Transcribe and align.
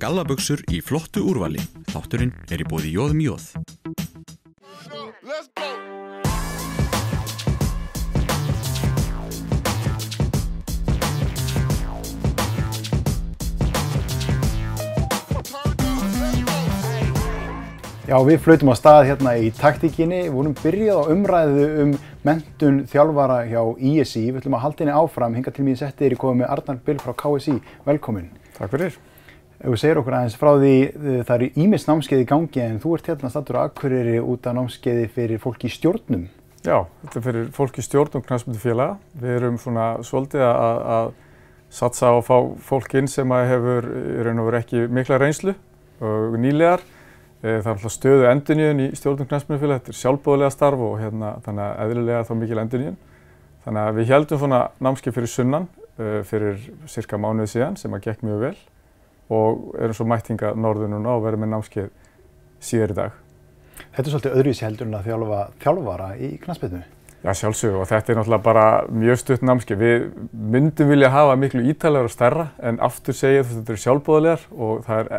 Gallaböksur 0.00 0.62
í 0.72 0.78
flottu 0.80 1.20
úrvali. 1.28 1.60
Þátturinn 1.92 2.30
er 2.48 2.62
í 2.62 2.64
bóði 2.64 2.94
Jóðum 2.94 3.18
Jóð. 3.20 3.50
Já, 18.08 18.16
við 18.26 18.40
flautum 18.42 18.72
á 18.72 18.76
stað 18.80 19.04
hérna 19.10 19.36
í 19.36 19.52
taktíkinni, 19.54 20.24
við 20.24 20.32
vorum 20.34 20.56
byrjað 20.62 20.96
á 20.98 21.10
umræðu 21.12 21.68
um 21.84 21.92
mentun 22.26 22.80
þjálfara 22.90 23.44
hjá 23.52 23.60
ISI, 23.76 24.24
við 24.32 24.40
ætlum 24.40 24.56
að 24.58 24.64
halda 24.64 24.86
henni 24.86 24.96
áfram, 24.96 25.36
hinga 25.36 25.54
til 25.54 25.68
mín 25.68 25.78
setti 25.78 26.08
þér 26.08 26.16
í 26.16 26.20
komið 26.24 26.42
með 26.42 26.52
Arnar 26.56 26.82
Bill 26.88 26.98
frá 27.04 27.14
KSI, 27.20 27.60
velkomin. 27.84 28.32
Takk 28.56 28.74
fyrir. 28.74 28.98
Ef 29.60 29.74
við 29.74 29.80
segir 29.82 29.98
okkur 30.00 30.14
aðeins 30.16 30.36
frá 30.40 30.54
því, 30.56 30.74
það 31.28 31.32
eru 31.34 31.46
ímis 31.60 31.82
námskeið 31.84 32.22
í 32.22 32.26
gangi 32.30 32.60
en 32.64 32.78
þú 32.80 32.94
ert 32.96 33.08
hérna 33.10 33.28
stattur 33.28 33.58
á 33.60 33.68
Akureyri 33.68 34.14
út 34.24 34.46
af 34.48 34.54
námskeiði 34.56 35.10
fyrir 35.12 35.42
fólk 35.42 35.66
í 35.68 35.72
stjórnum. 35.74 36.22
Já, 36.64 36.86
þetta 37.02 37.18
er 37.20 37.26
fyrir 37.26 37.50
fólk 37.56 37.76
í 37.76 37.84
stjórnum 37.84 38.24
knæsmyndu 38.24 38.62
félaga. 38.62 38.94
Við 39.20 39.34
erum 39.36 39.58
svona 39.60 39.90
svolítið 40.04 40.46
að, 40.46 40.80
að 40.96 41.10
satsa 41.76 42.08
á 42.08 42.12
að 42.14 42.24
fá 42.30 42.38
fólk 42.70 42.96
inn 43.02 43.12
sem 43.12 43.36
hefur 43.36 43.90
í 43.90 44.24
raun 44.24 44.40
og 44.40 44.48
veru 44.48 44.60
ekki 44.62 44.86
mikla 44.96 45.20
reynslu 45.20 45.56
og 46.00 46.40
nýlegar. 46.40 46.88
Það 47.44 47.52
er 47.60 47.70
alltaf 47.74 47.96
stöðu 47.98 48.26
endurníðun 48.32 48.82
í 48.86 48.88
stjórnum 48.96 49.28
knæsmyndufélag, 49.28 49.84
þetta 49.84 49.92
er 49.92 50.00
sjálfbóðlega 50.00 50.56
starf 50.56 50.88
og 50.88 50.98
hérna, 51.04 51.36
þannig 51.44 51.66
að 51.68 51.84
eðlilega 51.84 52.24
þá 52.24 52.34
mikil 52.40 52.64
endurníðun. 52.64 52.98
Þannig 53.68 53.84
að 53.84 54.00
við 54.00 54.12
heldum 54.16 54.40
svona 54.40 54.64
námskeið 54.80 55.20
fyrir 55.20 55.36
sunnan 55.36 55.70
fyrir 56.32 56.68
cirka 56.88 57.20
mánuði 57.20 57.58
síðan 57.58 57.76
sem 57.76 57.92
að 57.92 58.06
gekk 58.08 58.24
mjög 58.24 58.44
vel 58.48 58.58
og 59.30 59.74
erum 59.78 59.96
svo 59.96 60.06
mættinga 60.10 60.54
norður 60.58 60.90
núna 60.90 61.16
og 61.16 61.26
verðum 61.26 61.44
með 61.46 61.52
námskeið 61.54 61.90
síðar 62.60 62.94
í 62.94 62.96
dag. 62.98 63.18
Þetta 63.90 64.06
er 64.06 64.14
svolítið 64.14 64.38
öðruvísi 64.38 64.66
heldur 64.66 64.88
en 64.88 64.96
að 64.98 65.06
þjálfa 65.10 65.42
þjálfara 65.62 66.08
í 66.18 66.32
knæsmyndu. 66.42 66.80
Já, 67.20 67.34
sjálfsög 67.36 67.74
og 67.76 67.84
þetta 67.84 68.12
er 68.12 68.16
náttúrulega 68.16 68.44
bara 68.46 68.64
mjög 68.96 69.18
stutt 69.20 69.42
námskeið. 69.44 69.80
Við 69.80 70.04
myndum 70.54 70.88
vilja 70.88 71.10
hafa 71.12 71.34
miklu 71.36 71.60
ítælegar 71.68 72.08
og 72.08 72.14
stærra 72.14 72.46
en 72.64 72.80
aftur 72.80 73.16
segja 73.16 73.42
að 73.42 73.50
þetta 73.50 73.74
eru 73.74 73.82
sjálfbóðlegar 73.82 74.46
og 74.56 74.88
er, 74.96 75.10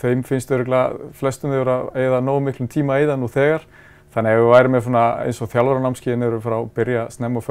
þeim 0.00 0.24
finnst 0.26 0.50
öruglega 0.50 1.12
flestum 1.20 1.54
þeir 1.54 1.70
að 1.70 1.84
eigða 2.02 2.18
nógu 2.26 2.42
miklum 2.48 2.70
tíma 2.72 2.98
í 2.98 3.06
það 3.06 3.22
nú 3.22 3.30
þegar. 3.30 3.68
Þannig 4.12 4.34
ef 4.34 4.42
við 4.42 4.50
værum 4.50 4.74
með 4.74 4.88
eins 4.98 5.38
og 5.40 5.52
þjálfaranámskeiðin 5.54 6.26
eru 6.26 6.42
frá 6.42 6.56
að 6.58 6.72
byrja 6.76 7.06
snemma 7.14 7.44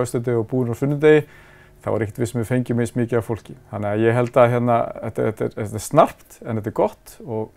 þá 1.82 1.90
er 1.92 2.06
ekkert 2.06 2.22
við 2.22 2.30
sem 2.32 2.42
við 2.42 2.50
fengjum 2.50 2.84
eins 2.84 2.94
mikið 2.98 3.20
af 3.20 3.30
fólki. 3.30 3.56
Þannig 3.72 3.90
að 3.92 4.04
ég 4.06 4.18
held 4.18 4.38
að 4.38 4.52
hérna, 4.54 4.78
þetta, 5.06 5.26
þetta, 5.30 5.48
er, 5.48 5.56
þetta 5.58 5.80
er 5.80 5.86
snarpt 5.86 6.38
en 6.42 6.60
þetta 6.60 6.72
er 6.72 6.78
gott 6.82 7.16
og, 7.26 7.48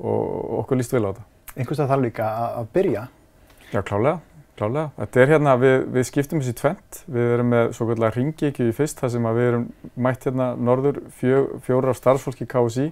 og 0.00 0.56
okkur 0.62 0.80
líst 0.80 0.96
vel 0.96 1.04
á 1.06 1.10
þetta. 1.10 1.26
Einhvers 1.56 1.82
að 1.82 1.92
þarf 1.92 2.04
líka 2.06 2.32
að 2.60 2.72
byrja? 2.74 3.04
Já, 3.70 3.80
klálega. 3.80 4.16
Klálega. 4.60 4.90
Þetta 4.98 5.20
er 5.22 5.30
hérna, 5.34 5.54
við, 5.60 5.76
við 5.94 6.08
skiptum 6.10 6.42
þessi 6.42 6.56
tvent. 6.58 7.02
Við 7.10 7.34
erum 7.36 7.52
með 7.54 7.70
svo 7.76 7.86
kallar 7.88 8.16
ringíkju 8.18 8.66
í 8.68 8.74
fyrst 8.76 9.00
þar 9.00 9.14
sem 9.14 9.28
við 9.30 9.50
erum 9.52 9.68
mætt 9.96 10.26
hérna 10.28 10.50
norður 10.58 11.00
fjö, 11.20 11.44
fjóra 11.64 11.94
af 11.94 12.00
starfsfólki 12.00 12.48
KSI 12.50 12.90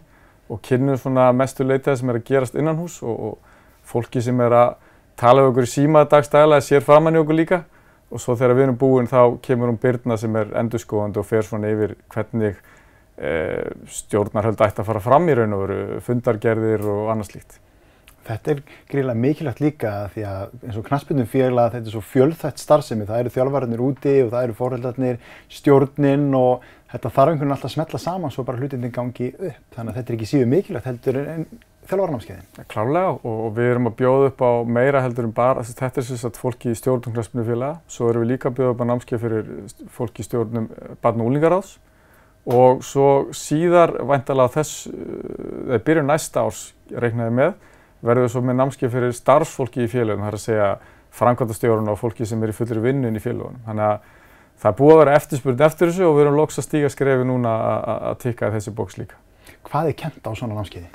og 0.48 0.62
kynnum 0.64 0.96
svona 0.96 1.28
mestu 1.36 1.66
leitað 1.66 1.98
sem 2.00 2.12
er 2.12 2.20
að 2.20 2.28
gerast 2.30 2.56
innan 2.56 2.78
hús 2.80 3.02
og, 3.04 3.18
og 3.18 3.58
fólki 3.88 4.22
sem 4.24 4.38
er 4.40 4.54
að 4.56 4.70
tala 5.18 5.44
um 5.44 5.50
okkur 5.52 5.68
síma 5.68 6.04
dagstæðilega 6.08 6.64
sér 6.64 6.84
framann 6.86 7.18
í 7.18 7.20
okkur 7.20 7.36
líka 7.36 7.60
og 8.08 8.22
svo 8.22 8.36
þegar 8.38 8.56
við 8.56 8.66
erum 8.66 8.80
búin 8.80 9.10
þá 9.10 9.20
kemur 9.44 9.72
hún 9.72 9.80
Byrna 9.82 10.16
sem 10.20 10.36
er 10.40 10.52
endurskóðandi 10.62 11.20
og 11.20 11.28
fer 11.28 11.46
svona 11.46 11.70
yfir 11.72 11.94
hvernig 12.12 12.56
e, 13.20 13.32
stjórnarhöld 13.98 14.62
ætti 14.64 14.82
að 14.82 14.88
fara 14.88 15.02
fram 15.04 15.28
í 15.28 15.36
raun 15.36 15.56
og 15.56 15.64
veru, 15.66 15.80
fundargerðir 16.06 16.86
og 16.88 17.10
annað 17.12 17.32
slíkt. 17.32 17.58
Þetta 18.28 18.52
er 18.52 18.58
gríðilega 18.90 19.22
mikilvægt 19.22 19.62
líka 19.64 19.92
því 20.12 20.24
að 20.28 20.50
eins 20.66 20.76
og 20.76 20.84
knaspindum 20.88 21.28
félag 21.30 21.70
þetta 21.74 21.88
er 21.88 21.94
svo 21.94 22.02
fjölþætt 22.04 22.60
starfsemi, 22.60 23.06
það 23.08 23.22
eru 23.22 23.32
þjálfvararnir 23.36 23.84
úti 23.86 24.12
og 24.24 24.34
það 24.34 24.44
eru 24.48 24.58
fórhældarnir, 24.58 25.22
stjórnin 25.58 26.28
og 26.36 26.66
þetta 26.92 27.14
þarf 27.14 27.32
einhvern 27.32 27.40
veginn 27.46 27.56
alltaf 27.56 27.70
að 27.70 27.74
smetla 27.76 28.02
saman 28.02 28.34
svo 28.34 28.44
bara 28.48 28.60
hlutinni 28.60 28.92
gangi 28.92 29.32
upp. 29.32 29.64
Þannig 29.76 29.94
að 29.94 29.98
þetta 30.00 30.12
er 30.12 30.18
ekki 30.18 30.30
síðu 30.34 30.50
mikilvægt 30.52 30.90
heldur 30.90 31.20
en 31.24 31.48
þjálfvararnámskeiðin. 31.88 32.68
Klárlega 32.68 33.16
og 33.32 33.44
við 33.56 33.72
erum 33.72 33.88
að 33.88 33.98
bjóða 34.02 34.30
upp 34.30 34.42
á 34.44 34.52
meira 34.76 35.02
heldur 35.04 35.28
en 35.28 35.34
bara, 35.36 35.64
þetta 35.64 36.02
er 36.02 36.08
sagt 36.10 36.40
fólki 36.40 36.72
í 36.74 36.76
stjórnum 36.76 37.14
knaspindum 37.16 37.48
félag, 37.48 37.78
svo 37.88 38.10
erum 38.10 38.26
við 38.26 38.34
líka 38.34 38.50
að 38.50 38.58
bjóða 38.58 38.74
upp 38.74 38.82
á 38.84 38.88
námskeið 38.90 39.22
fyrir 39.24 39.52
fólki 39.96 40.24
í 40.24 40.28
stjórnum 40.28 40.68
barn 41.00 41.24
og 41.24 41.30
úlingaráðs 41.30 41.78
og 42.48 42.84
svo 42.86 43.08
síðar 43.36 43.92
væntalega 44.08 44.54
þess, 44.58 44.86
eða 44.88 45.80
byrjun 45.84 46.08
næsta 46.08 46.44
árs 46.44 46.62
reiknaði 46.92 47.34
með 47.40 47.56
verður 48.04 48.30
svo 48.32 48.42
með 48.44 48.60
námskeið 48.60 48.94
fyrir 48.94 49.16
starfsfólki 49.16 49.84
í 49.84 49.90
félagum, 49.90 50.22
það 50.24 50.30
er 50.30 50.38
að 50.38 50.44
segja 50.44 50.68
framkvæmdastjórun 51.18 51.90
og 51.92 51.98
fólki 51.98 52.28
sem 52.28 52.42
er 52.44 52.52
í 52.52 52.56
fullri 52.56 52.82
vinnun 52.84 53.18
í 53.18 53.22
félagunum. 53.22 53.58
Þannig 53.66 53.88
að 53.88 53.98
það 54.58 54.70
er 54.70 54.78
búið 54.78 54.94
að 54.94 55.02
vera 55.02 55.18
eftirspurning 55.18 55.66
eftir 55.66 55.90
þessu 55.90 56.06
og 56.06 56.16
við 56.16 56.24
erum 56.26 56.38
loks 56.38 56.60
að 56.60 56.68
stíga 56.68 56.92
skrefi 56.92 57.26
núna 57.26 57.52
að 58.12 58.16
tikka 58.24 58.52
þessi 58.54 58.74
bóks 58.76 58.98
líka. 59.00 59.18
Hvað 59.68 59.90
er 59.90 59.98
kent 59.98 60.26
á 60.28 60.32
svona 60.32 60.58
námskeiði? 60.58 60.88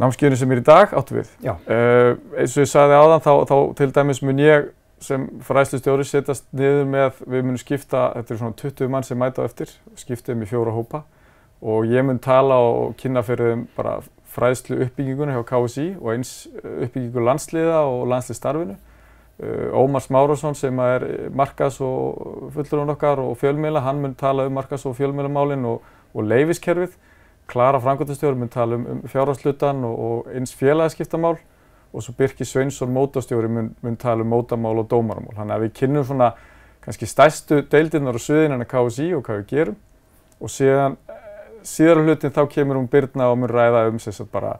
Námskeiðinu 0.00 0.38
sem 0.38 0.52
er 0.54 0.60
í 0.62 0.66
dag 0.66 0.92
áttu 0.96 1.16
við. 1.18 1.30
Já. 1.44 1.54
Uh, 1.66 2.12
eins 2.38 2.54
og 2.54 2.64
ég 2.64 2.70
sagði 2.70 3.00
áðan 3.00 3.24
þá, 3.24 3.32
þá 3.50 3.56
til 3.80 3.90
dæmis 3.96 4.22
mun 4.24 4.42
ég 4.42 4.70
sem 5.00 5.24
fræðslustjóri 5.44 6.04
setjast 6.04 6.44
niður 6.56 6.88
með, 6.88 7.22
við 7.24 7.46
munum 7.46 7.60
skipta, 7.60 8.10
þetta 8.18 8.34
er 8.34 8.40
svona 8.42 8.58
20 8.60 8.92
mann 8.92 9.06
sem 9.06 9.18
mæta 9.20 9.44
á 9.44 9.48
eftir, 9.48 9.72
skiptum 9.98 10.44
í 10.44 10.48
fjóra 10.48 10.74
hópa 10.76 11.02
og 11.60 11.88
ég 11.88 12.04
mun 12.04 12.20
tala 12.20 12.58
og 12.64 12.94
kynna 13.00 13.22
fyrir 13.24 13.54
þeim 13.54 13.64
bara 13.76 13.98
fræðslu 14.30 14.78
uppbyggingunni 14.86 15.34
hjá 15.34 15.42
KSI 15.48 15.86
og 15.98 16.12
eins 16.14 16.32
uppbyggingu 16.62 17.24
landsliða 17.26 17.82
og 17.88 18.06
landsliðstarfinu. 18.12 18.76
Ómar 19.72 20.02
Smárosson 20.04 20.54
sem 20.54 20.78
er 20.84 21.06
markas 21.32 21.78
og 21.80 22.50
fullurinn 22.52 22.92
okkar 22.92 23.22
og 23.22 23.38
fjölmiðla, 23.40 23.80
hann 23.86 24.02
mun 24.02 24.14
tala 24.14 24.44
um 24.46 24.52
markas 24.52 24.84
og 24.86 24.98
fjölmiðlamálinn 24.98 25.64
og, 25.64 25.80
og 26.12 26.28
leifiskerfið. 26.28 26.98
Klara 27.50 27.80
Frankværtastjóri 27.80 28.36
mun 28.38 28.52
tala 28.52 28.76
um, 28.76 28.84
um 28.86 29.00
fjárhagslutan 29.08 29.80
og, 29.84 29.96
og 29.98 30.34
eins 30.36 30.52
félagaskiptamál 30.54 31.38
og 31.92 32.04
svo 32.04 32.14
Birki 32.18 32.44
Sveinsson 32.44 32.92
mótastjóri 32.94 33.48
mun, 33.48 33.72
mun 33.82 33.96
tala 33.96 34.22
um 34.22 34.30
mótamál 34.30 34.78
og 34.78 34.90
dómaramál. 34.92 35.34
Þannig 35.34 35.56
að 35.56 35.64
við 35.64 35.72
kynnum 35.80 36.06
svona 36.06 36.34
kannski 36.84 37.08
stærstu 37.08 37.62
deildirnar 37.72 38.20
og 38.20 38.22
suðinarna 38.22 38.68
KSI 38.68 39.08
og 39.16 39.24
hvað 39.24 39.40
við 39.40 39.48
gerum 39.54 39.80
og 40.40 40.52
síðan 40.52 41.00
síðara 41.68 42.04
hlutin 42.04 42.34
þá 42.34 42.42
kemur 42.52 42.78
hún 42.80 42.90
Birna 42.90 43.30
og 43.32 43.40
mun 43.40 43.50
ræða 43.50 43.86
um 43.90 43.98
sem 44.02 44.14
sagt 44.14 44.32
bara 44.32 44.58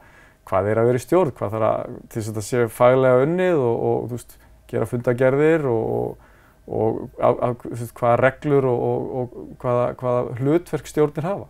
hvað 0.48 0.70
er 0.70 0.80
að 0.80 0.90
vera 0.90 1.00
í 1.00 1.04
stjórn, 1.04 1.34
hvað 1.36 1.54
þarf 1.54 1.68
að 1.68 1.94
til 2.10 2.22
þess 2.22 2.32
að 2.32 2.46
sé 2.46 2.64
faglega 2.74 3.22
unnið 3.26 3.62
og, 3.62 3.86
og 3.90 4.10
veist, 4.10 4.36
gera 4.70 4.88
fundagerðir 4.88 5.68
og, 5.70 6.26
og 6.66 7.00
að, 7.18 7.40
að, 7.46 7.64
veist, 7.70 7.94
hvaða 7.98 8.18
reglur 8.24 8.68
og, 8.70 9.08
og 9.20 9.40
hvaða, 9.62 9.88
hvaða 10.00 10.36
hlutverk 10.40 10.90
stjórnir 10.90 11.28
hafa. 11.28 11.48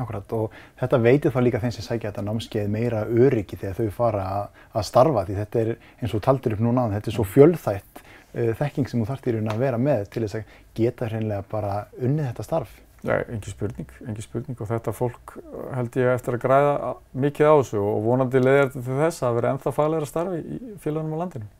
Akkurat 0.00 0.30
og 0.32 0.54
þetta 0.80 1.00
veitir 1.04 1.34
þá 1.34 1.40
líka 1.44 1.60
þeim 1.60 1.74
sem 1.74 1.84
sækja 1.84 2.12
þetta 2.12 2.24
námskeið 2.24 2.70
meira 2.72 3.02
öryggi 3.04 3.58
þegar 3.60 3.76
þau 3.76 3.96
fara 3.96 4.22
að, 4.38 4.86
starfa 4.88 5.26
því 5.28 5.36
þetta 5.42 5.60
er 5.60 5.74
eins 6.00 6.14
og 6.16 6.22
taldur 6.24 6.56
upp 6.56 6.62
núna, 6.64 6.86
þetta 6.94 7.12
er 7.12 7.16
svo 7.18 7.26
fjölþætt 7.28 8.00
uh, 8.00 8.54
þekking 8.60 8.88
sem 8.88 9.02
þú 9.02 9.10
þarft 9.10 9.28
í 9.28 9.34
raun 9.36 9.52
að 9.52 9.66
vera 9.66 9.80
með 9.80 10.06
til 10.14 10.24
þess 10.24 10.38
að 10.40 10.56
geta 10.78 11.10
hreinlega 11.10 11.44
bara 11.52 11.74
unnið 12.00 12.30
þetta 12.30 12.48
starf. 12.48 12.72
Já, 13.02 13.16
engi 13.34 13.50
spurning, 13.50 13.88
engi 14.06 14.22
spurning 14.22 14.60
og 14.62 14.68
þetta 14.70 14.92
fólk 14.94 15.32
held 15.74 15.96
ég 15.98 16.12
eftir 16.12 16.36
að 16.36 16.44
græða 16.44 16.92
mikið 17.18 17.48
á 17.50 17.54
þessu 17.58 17.80
og 17.82 18.04
vonandi 18.04 18.42
leiðir 18.42 18.68
þetta 18.68 18.84
til 18.86 19.00
þess 19.00 19.24
að 19.26 19.34
vera 19.40 19.50
ennþá 19.56 19.72
faglegra 19.74 20.06
starfi 20.06 20.38
í 20.38 20.76
félagunum 20.84 21.16
á 21.18 21.22
landinu. 21.24 21.50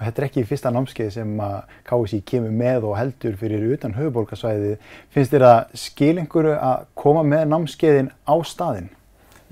Þetta 0.00 0.20
er 0.20 0.26
ekki 0.26 0.44
fyrsta 0.48 0.72
námskeið 0.74 1.12
sem 1.14 1.38
að 1.44 1.54
KSI 1.86 2.20
kemur 2.26 2.58
með 2.58 2.88
og 2.88 2.96
heldur 2.98 3.38
fyrir 3.38 3.62
utan 3.76 3.94
höfuborgarsvæðið. 3.94 4.90
Finnst 5.14 5.34
þér 5.36 5.46
að 5.52 5.78
skil 5.84 6.12
einhverju 6.18 6.58
að 6.58 6.86
koma 6.98 7.22
með 7.22 7.46
námskeiðin 7.52 8.10
á 8.26 8.34
staðinn? 8.42 8.90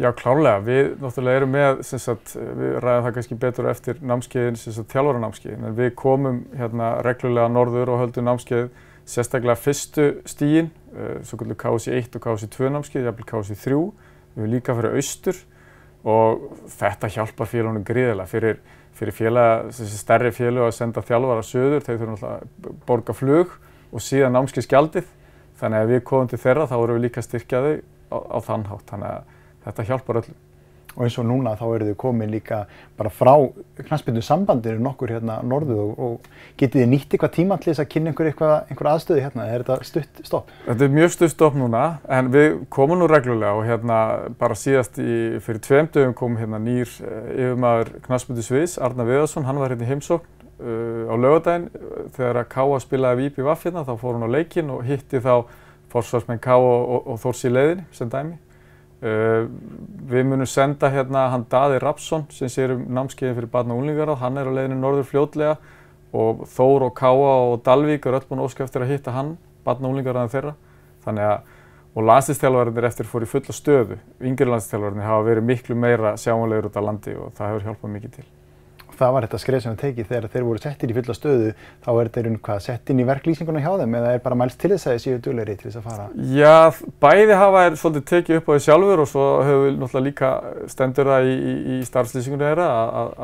Já, 0.02 0.10
klárlega. 0.18 0.58
Við 0.66 0.94
náttúrulega 0.98 1.38
erum 1.38 1.54
með, 1.54 1.84
sagt, 1.86 2.34
við 2.34 2.80
ræðum 2.82 3.06
það 3.06 3.14
kannski 3.20 3.38
betur 3.44 3.68
eftir 3.70 4.02
námskeiðin, 4.02 4.58
þjálfaranámskeiðin, 4.90 5.66
en 5.68 5.76
við 5.78 5.94
komum 6.02 6.42
hérna 6.58 6.96
reglulega 7.06 7.52
norður 7.52 7.94
og 7.94 8.02
höldum 8.02 8.26
námskeið 8.26 8.72
sérstaklega 9.08 9.56
fyrstu 9.58 10.06
stígin, 10.28 10.70
uh, 10.94 11.18
svo 11.26 11.38
kallur 11.40 11.58
KSI 11.58 11.96
1 11.98 12.18
og 12.18 12.24
KSI 12.26 12.50
2 12.52 12.70
námskeið, 12.76 13.08
jafnvel 13.08 13.28
KSI 13.32 13.58
3. 13.64 13.80
Við 14.32 14.44
erum 14.44 14.54
líka 14.54 14.76
fyrir 14.78 14.96
austur 14.96 15.40
og 16.08 16.46
þetta 16.72 17.10
hjálpar 17.14 17.50
félagunum 17.50 17.84
gríðilega 17.86 18.30
fyrir, 18.30 18.62
fyrir 18.98 19.16
félag, 19.16 19.68
þessi 19.76 19.98
stærri 20.00 20.32
félag 20.34 20.68
að 20.68 20.76
senda 20.78 21.04
þjálfara 21.06 21.44
söður, 21.46 21.84
þeir 21.84 22.00
þurfum 22.00 22.16
alltaf 22.16 22.32
að 22.32 22.78
borga 22.88 23.16
flug 23.16 23.58
og 23.92 24.02
síðan 24.02 24.34
námskeiðsgjaldið. 24.38 25.10
Þannig 25.60 25.84
að 25.84 25.92
við 25.92 26.02
komum 26.08 26.30
til 26.30 26.40
þeirra 26.42 26.66
þá 26.70 26.78
erum 26.80 26.98
við 26.98 27.04
líka 27.06 27.22
styrkjaði 27.22 27.76
á, 28.10 28.16
á 28.18 28.38
þann 28.42 28.66
hátt, 28.70 28.88
þannig 28.90 29.12
að 29.12 29.36
þetta 29.66 29.86
hjálpar 29.90 30.22
öllum. 30.22 30.41
Og 30.96 31.04
eins 31.06 31.16
og 31.20 31.26
núna 31.28 31.54
þá 31.56 31.64
eru 31.68 31.88
þið 31.88 31.96
komin 32.00 32.32
líka 32.32 32.62
bara 32.98 33.10
frá 33.12 33.32
knastbyndu 33.78 34.22
sambandinu 34.24 34.82
nokkur 34.84 35.12
hérna 35.14 35.38
norðu 35.46 35.78
og, 35.80 36.02
og 36.06 36.26
getið 36.60 36.82
þið 36.82 36.90
nýtt 36.92 37.16
eitthvað 37.16 37.32
tíma 37.36 37.58
til 37.60 37.70
þess 37.70 37.84
að 37.84 37.88
kynna 37.94 38.12
einhver, 38.12 38.52
einhver 38.68 38.90
aðstöði 38.92 39.24
hérna, 39.24 39.46
er 39.48 39.64
þetta 39.64 39.88
stutt 39.88 40.22
stopp? 40.26 40.52
Þetta 40.66 40.86
er 40.86 40.94
mjög 40.98 41.14
stutt 41.16 41.34
stopp 41.34 41.56
núna 41.58 41.86
en 42.12 42.30
við 42.34 42.60
komum 42.72 43.00
nú 43.00 43.08
reglulega 43.10 43.56
og 43.56 43.66
hérna 43.68 43.98
bara 44.40 44.58
síðast 44.58 45.00
í, 45.00 45.16
fyrir 45.44 45.64
tveim 45.64 45.90
dögum 45.94 46.14
kom 46.18 46.38
hérna 46.40 46.60
nýr 46.62 46.86
uh, 47.00 47.32
yfirmaður 47.32 47.94
knastbyndu 48.06 48.46
Sviðs, 48.46 48.78
Arna 48.82 49.08
Viðarsson, 49.08 49.48
hann 49.48 49.60
var 49.62 49.72
hérna 49.72 49.88
í 49.88 49.92
heimsókn 49.94 50.28
uh, 50.60 51.08
á 51.08 51.14
lögadaginn 51.16 51.68
þegar 52.16 52.44
að 52.44 52.48
Káa 52.52 52.80
spilaði 52.84 53.26
Vípi 53.26 53.48
Vaff 53.48 53.66
hérna 53.66 53.86
þá 53.88 53.96
fór 53.96 54.18
hann 54.18 54.28
á 54.28 54.34
leikinn 54.36 54.72
og 54.74 54.84
hitti 54.86 55.22
þá 55.24 55.48
fórsvarsmenn 55.92 56.40
Káa 56.42 56.60
og, 56.60 56.82
og, 56.82 57.12
og 57.12 57.22
Þórs 57.22 57.46
í 57.48 57.52
leiðinni 57.52 57.88
sem 57.96 58.12
dæmi 58.12 58.38
Uh, 59.02 59.48
við 60.06 60.28
munum 60.30 60.46
senda 60.46 60.86
hérna 60.92 61.24
hann 61.32 61.42
Daði 61.50 61.80
Rapsson 61.82 62.28
sem 62.30 62.50
sér 62.52 62.76
um 62.76 62.84
námskeiðin 62.86 63.34
fyrir 63.34 63.50
barna 63.50 63.74
og 63.74 63.80
unglingaráð, 63.82 64.20
hann 64.20 64.38
er 64.38 64.46
á 64.46 64.52
leiðinu 64.54 64.76
norður 64.78 65.08
fljótlega 65.08 65.56
og 66.14 66.44
Þór 66.52 66.84
og 66.86 66.92
Káa 67.00 67.32
og 67.48 67.56
Dalvík 67.66 68.06
er 68.06 68.20
öll 68.20 68.28
búin 68.28 68.44
óskar 68.44 68.68
eftir 68.68 68.84
að 68.84 68.92
hitta 68.92 69.14
hann, 69.16 69.32
barna 69.66 69.88
og 69.88 69.96
unglingaráðin 69.96 70.30
þeirra. 70.36 70.52
Þannig 71.02 71.26
að, 71.32 71.56
og 71.96 72.06
landslýstjálfarinnir 72.12 72.86
eftir 72.92 73.10
fór 73.10 73.26
í 73.26 73.30
fulla 73.32 73.56
stöðu, 73.56 73.98
yngri 74.22 74.48
landslýstjálfarinnir 74.52 75.08
hafa 75.08 75.26
verið 75.32 75.48
miklu 75.50 75.78
meira 75.82 76.14
sjáanlegur 76.20 76.70
út 76.70 76.78
á 76.78 76.82
landi 76.86 77.16
og 77.18 77.34
það 77.34 77.52
hefur 77.52 77.68
hjálpað 77.70 77.94
mikið 77.96 78.16
til 78.20 78.28
það 79.02 79.14
var 79.16 79.26
þetta 79.26 79.40
skref 79.42 79.62
sem 79.62 79.74
við 79.74 79.80
tekið 79.82 80.10
þegar 80.10 80.28
þeir 80.32 80.46
voru 80.46 80.62
settir 80.62 80.92
í 80.92 80.96
fulla 80.96 81.16
stöðu 81.16 81.48
þá 81.82 81.88
er 81.92 82.08
þetta 82.08 82.20
einhvern 82.22 82.38
hvað 82.46 82.60
sett 82.66 82.92
inn 82.92 83.02
í 83.02 83.06
verklýsinguna 83.08 83.62
hjá 83.64 83.70
þeim 83.80 83.96
eða 83.98 84.12
er 84.16 84.22
bara 84.24 84.38
mælst 84.38 84.60
til 84.62 84.70
þess 84.72 84.88
að 84.88 84.96
þið 84.96 85.02
séu 85.04 85.22
dölari 85.26 85.56
til 85.58 85.68
þess 85.68 85.80
að 85.80 85.88
fara? 85.88 86.06
Já, 86.36 86.54
bæði 87.02 87.38
hafa 87.40 87.64
er 87.66 87.78
svolítið 87.80 88.06
tekið 88.12 88.40
upp 88.40 88.48
á 88.48 88.52
því 88.52 88.60
sjálfur 88.66 89.02
og 89.04 89.10
svo 89.10 89.26
hefur 89.46 89.64
við 89.66 89.80
náttúrulega 89.80 90.06
líka 90.08 90.30
stendur 90.72 91.12
það 91.12 91.30
í, 91.32 91.34
í, 91.34 91.56
í 91.76 91.80
starfslýsingunni 91.88 92.48
þeirra 92.48 92.68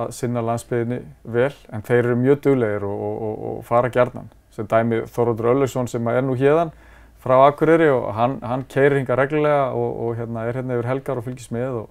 að 0.02 0.12
sinna 0.18 0.44
landsbyðinni 0.48 1.00
vel 1.38 1.52
en 1.72 1.86
þeir 1.86 2.02
eru 2.02 2.18
mjög 2.24 2.42
döglegir 2.48 2.88
og, 2.88 3.06
og, 3.08 3.22
og, 3.28 3.38
og 3.52 3.64
fara 3.68 3.92
gjarnan 3.94 4.30
sem 4.54 4.68
dæmi 4.68 5.04
Þorvaldur 5.14 5.52
Öllesson 5.54 5.90
sem 5.90 6.10
er 6.10 6.24
nú 6.26 6.34
hérðan 6.38 6.72
frá 7.22 7.36
Akureyri 7.46 7.90
og 7.90 8.10
hann, 8.14 8.38
hann 8.46 8.64
keirir 8.70 9.00
hinga 9.00 9.16
reglulega 9.18 9.70
og 9.74 10.16
hérna, 10.18 10.46
er 10.46 10.58
hérna 10.60 10.78
yfir 10.78 10.90
helgar 10.92 11.20
og 11.20 11.26
fylgis 11.26 11.50
með 11.54 11.84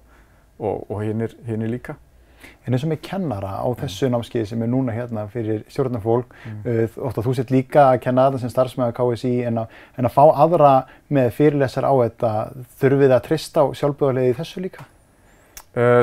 og 0.58 1.02
hinn 1.04 1.22
er 1.22 1.70
líka. 1.70 1.98
En 2.68 2.76
eins 2.76 2.84
og 2.84 2.90
með 2.90 3.00
kennara 3.06 3.54
á 3.64 3.68
þessu 3.80 4.10
námskeiði 4.12 4.50
sem 4.50 4.62
er 4.64 4.68
núna 4.68 4.92
hérna 4.92 5.24
fyrir 5.32 5.62
stjórnarfólk, 5.72 6.34
mm. 6.44 6.58
uh, 6.68 6.98
ótt 7.08 7.20
að 7.20 7.28
þú 7.28 7.34
sett 7.38 7.52
líka 7.54 7.86
að 7.94 8.02
kenna 8.04 8.26
þetta 8.28 8.42
sem 8.42 8.52
starfsmæður 8.52 8.96
KSI 8.98 9.34
en 9.48 9.62
að, 9.62 9.78
en 9.96 10.08
að 10.08 10.16
fá 10.18 10.24
aðra 10.28 10.72
með 11.16 11.30
fyrirlesar 11.38 11.88
á 11.88 11.94
þetta, 12.02 12.32
þurfum 12.82 13.04
við 13.04 13.14
að 13.16 13.26
trista 13.28 13.64
á 13.64 13.66
sjálfbúðarlegi 13.80 14.36
þessu 14.36 14.64
líka? 14.66 14.88
Uh, 15.78 16.02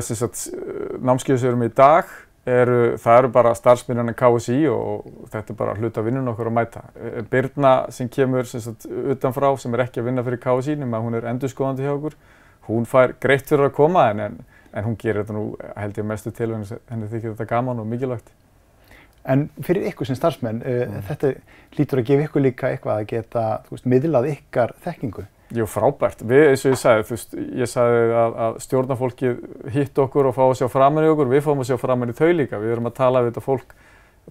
námskeiði 1.05 1.41
sem 1.43 1.51
erum 1.51 1.67
í 1.67 1.69
dag, 1.77 2.09
eru, 2.49 2.79
það 3.01 3.19
eru 3.19 3.31
bara 3.35 3.53
starfsmæðurinn 3.57 4.17
KSI 4.17 4.57
og 4.71 5.05
þetta 5.33 5.53
er 5.53 5.59
bara 5.59 5.77
hluta 5.77 6.03
vinnun 6.05 6.33
okkur 6.33 6.49
að 6.49 6.57
mæta. 6.57 6.83
Uh, 6.97 7.21
Birna 7.29 7.75
sem 7.93 8.09
kemur 8.09 8.49
sem 8.49 8.63
sagt, 8.63 8.89
utanfrá 8.89 9.51
sem 9.61 9.77
er 9.77 9.85
ekki 9.85 10.01
að 10.01 10.09
vinna 10.09 10.25
fyrir 10.25 10.41
KSI 10.41 10.79
nema 10.81 11.01
hún 11.03 11.17
er 11.17 11.29
endurskóðandi 11.29 11.85
hjá 11.85 11.93
okkur, 11.93 12.17
hún 12.69 12.89
fær 12.89 13.13
greitt 13.21 13.49
fyrir 13.49 13.69
að 13.69 13.75
koma 13.77 14.09
en, 14.13 14.25
en 14.25 14.37
en 14.75 14.87
hún 14.87 14.97
gerir 14.99 15.23
þetta 15.23 15.35
nú 15.37 15.45
held 15.75 16.01
ég 16.01 16.07
mestu 16.07 16.33
til 16.35 16.51
henni 16.53 17.07
þykir 17.11 17.31
þetta 17.31 17.47
gaman 17.49 17.79
og 17.81 17.87
mikilvægt. 17.89 18.33
En 19.25 19.47
fyrir 19.65 19.87
ykkur 19.89 20.05
sem 20.05 20.17
starfsmenn, 20.17 20.59
uh, 20.61 20.81
mm. 20.85 21.05
þetta 21.07 21.31
lítur 21.79 22.01
að 22.01 22.09
gefa 22.11 22.27
ykkur 22.27 22.43
líka 22.45 22.69
eitthvað 22.69 22.99
að 22.99 23.07
geta, 23.09 23.45
þú 23.65 23.77
veist, 23.77 23.87
miðlað 23.89 24.27
ykkar 24.35 24.75
þekkingu? 24.85 25.25
Jú, 25.55 25.65
frábært. 25.69 26.21
Við, 26.25 26.43
eins 26.51 26.65
og 26.65 26.73
ég 26.73 26.81
sagði, 26.81 27.05
þú 27.07 27.15
veist, 27.15 27.33
ég 27.61 27.69
sagði 27.69 28.03
að, 28.21 28.37
að 28.45 28.59
stjórnarfólkið 28.65 29.41
hitt 29.73 30.01
okkur 30.01 30.29
og 30.29 30.37
fá 30.37 30.43
að 30.45 30.55
sjá 30.59 30.69
framann 30.73 31.05
í 31.05 31.11
okkur, 31.13 31.31
við 31.31 31.43
fáum 31.45 31.61
að 31.61 31.69
sjá 31.69 31.79
framann 31.81 32.13
í 32.13 32.17
þau 32.17 32.31
líka. 32.33 32.61
Við 32.61 32.75
erum 32.75 32.89
að 32.89 32.97
tala 32.97 33.21
við 33.23 33.31
þetta 33.31 33.45
fólk 33.45 33.75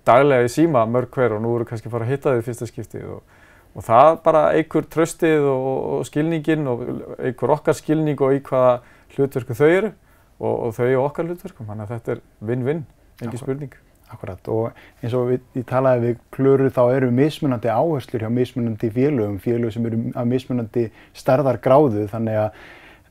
daglega 0.07 0.47
í 0.47 0.53
síma 0.53 0.85
mörg 0.91 1.15
hver 1.15 1.37
og 1.37 1.43
nú 1.43 1.55
erum 1.55 1.65
við 1.65 1.71
kannski 1.71 1.91
að 1.91 1.95
fara 1.95 2.09
að 2.09 2.15
hitta 2.15 2.35
þau 2.35 2.41
í 2.41 2.47
fyrsta 2.49 2.71
skiptið 2.71 3.11
og, 3.15 3.37
og 3.75 3.87
það 3.87 4.11
bara 4.25 4.43
eigur 4.59 4.89
tröstið 4.91 5.47
og, 5.53 5.69
og 5.99 6.09
skilningin 6.09 6.71
og 6.71 6.83
eigur 7.23 7.55
okkar 7.55 7.79
skilning 7.79 8.19
og 8.19 8.35
í 8.35 8.43
hvaða 8.43 8.75
hlutverku 9.15 9.55
þau 9.59 9.69
eru 9.69 9.93
og, 10.41 10.55
og 10.69 10.77
þau 10.77 10.91
og 10.91 11.09
okkar 11.09 11.29
hlutverkum. 11.29 11.69
Þannig 11.71 11.87
að 11.87 11.97
þetta 11.97 12.15
er 12.15 12.23
vinn-vinn, 12.51 12.85
engi 13.25 13.41
spurning. 13.41 13.75
Akkurat 14.15 14.49
og 14.53 14.77
eins 15.03 15.15
og 15.17 15.31
við, 15.33 15.45
ég 15.57 15.67
talaði 15.67 16.11
við 16.11 16.23
klöru 16.35 16.71
þá 16.71 16.83
eru 16.93 17.11
mismunandi 17.15 17.71
áherslur 17.73 18.23
hjá 18.23 18.31
mismunandi 18.31 18.91
félögum, 18.93 19.41
félög 19.43 19.73
sem 19.75 19.87
eru 19.89 20.01
að 20.13 20.29
mismunandi 20.31 20.85
stærðar 21.17 21.59
gráðu 21.65 22.05
þannig 22.13 22.37
að, 22.43 22.61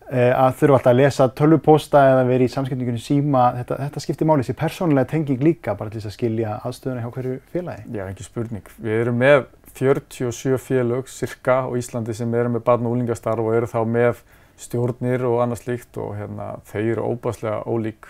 e, 0.06 0.28
að 0.30 0.54
þurfa 0.62 0.78
alltaf 0.78 0.92
að 0.94 1.00
lesa 1.02 1.28
tölvupósta 1.42 2.04
eða 2.12 2.28
verið 2.30 2.46
í 2.46 2.54
samskipningunni 2.54 3.04
síma, 3.04 3.48
þetta, 3.58 3.80
þetta 3.81 4.06
skiptir 4.06 4.30
máli 4.30 4.46
þessi 4.46 4.58
persónulega 4.62 5.12
tenging 5.16 5.44
líka 5.44 5.76
bara 5.80 5.92
til 5.92 6.00
þess 6.00 6.12
að 6.12 6.16
skilja 6.19 6.56
aðstöðuna 6.62 7.04
hjá 7.04 7.12
hverju 7.18 7.42
félagi. 7.56 7.84
Já, 7.98 8.06
ekki 8.06 8.30
spurning. 8.30 8.72
Við 8.86 9.02
erum 9.02 9.19
með 9.26 9.44
47 9.74 10.62
félög 10.62 11.10
cirka 11.10 11.64
á 11.66 11.69
Íslandi 11.74 12.14
sem 12.16 12.38
eru 12.38 12.54
með 12.54 12.66
barn 12.69 12.86
og 12.86 12.94
úlingastarf 12.94 13.42
og 13.42 13.58
eru 13.58 13.69
þá 13.74 13.81
með 13.90 14.22
stjórnir 14.60 15.24
og 15.28 15.42
annað 15.44 15.64
slíkt 15.64 15.98
og 16.02 16.14
hérna, 16.18 16.58
þau 16.70 16.82
eru 16.82 17.08
óbáslega 17.14 17.64
ólík 17.66 18.10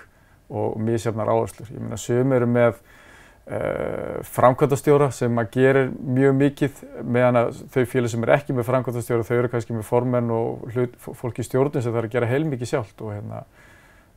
og 0.53 0.75
mísjafnar 0.81 1.31
áherslur. 1.31 1.71
Ég 1.71 1.81
meina, 1.81 1.99
sögum 1.99 2.35
eru 2.35 2.49
með 2.49 2.75
uh, 3.47 4.19
framkvæmtastjóra 4.35 5.09
sem 5.15 5.39
að 5.41 5.49
gerir 5.55 5.89
mjög 5.93 6.35
mikið 6.41 6.83
meðan 7.03 7.41
að 7.43 7.63
þau 7.73 7.81
félag 7.95 8.13
sem 8.13 8.27
er 8.27 8.33
ekki 8.37 8.57
með 8.57 8.69
framkvæmtastjóra, 8.69 9.27
þau 9.27 9.37
eru 9.39 9.53
kannski 9.55 9.77
með 9.77 9.87
formenn 9.89 10.35
og 10.35 10.67
hlut, 10.75 10.99
fólk 11.07 11.41
í 11.41 11.47
stjórnum 11.47 11.81
sem 11.83 11.95
þarf 11.95 12.11
að 12.11 12.17
gera 12.17 12.31
heilmikið 12.33 12.73
sjálft 12.73 13.01
og, 13.01 13.15
hérna, 13.15 13.43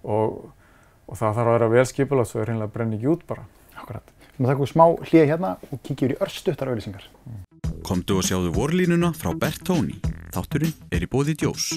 og, 0.05 0.39
og 1.07 1.23
það 1.23 1.41
þarf 1.41 1.47
að 1.47 1.59
vera 1.59 1.73
vel 1.77 1.89
skipilagt 1.93 2.33
svo 2.33 2.43
er 2.43 2.51
hreinlega 2.51 2.73
að 2.73 2.79
brenna 2.79 3.01
ekki 3.01 3.13
út 3.15 3.27
bara. 3.31 3.49
Akkurat. 3.77 4.15
Við 4.37 4.45
að 4.45 4.53
taka 4.53 4.73
smá 4.75 4.87
hlið 5.09 5.29
hérna 5.31 5.57
og 5.71 5.79
kíkja 5.81 6.11
yfir 6.11 6.17
í 6.19 6.23
örstuttar 6.27 6.73
auðlýsingar. 6.75 7.13
Komdu 7.87 8.19
og 8.19 8.27
sjáðu 8.27 8.51
vorlínuna 8.57 9.13
frá 9.15 9.31
Bert 9.39 9.63
Tóni. 9.67 10.01
Þátturinn 10.35 10.75
er 10.91 11.05
í 11.07 11.09
bóði 11.11 11.37
djós. 11.39 11.77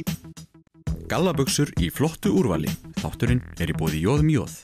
Gallaböksur 1.10 1.72
í 1.82 1.92
flottu 1.94 2.34
úrvali. 2.38 2.72
Þátturinn 3.02 3.44
er 3.62 3.72
í 3.72 3.78
bóði 3.78 4.04
Jóðum 4.04 4.34
Jóð. 4.34 4.60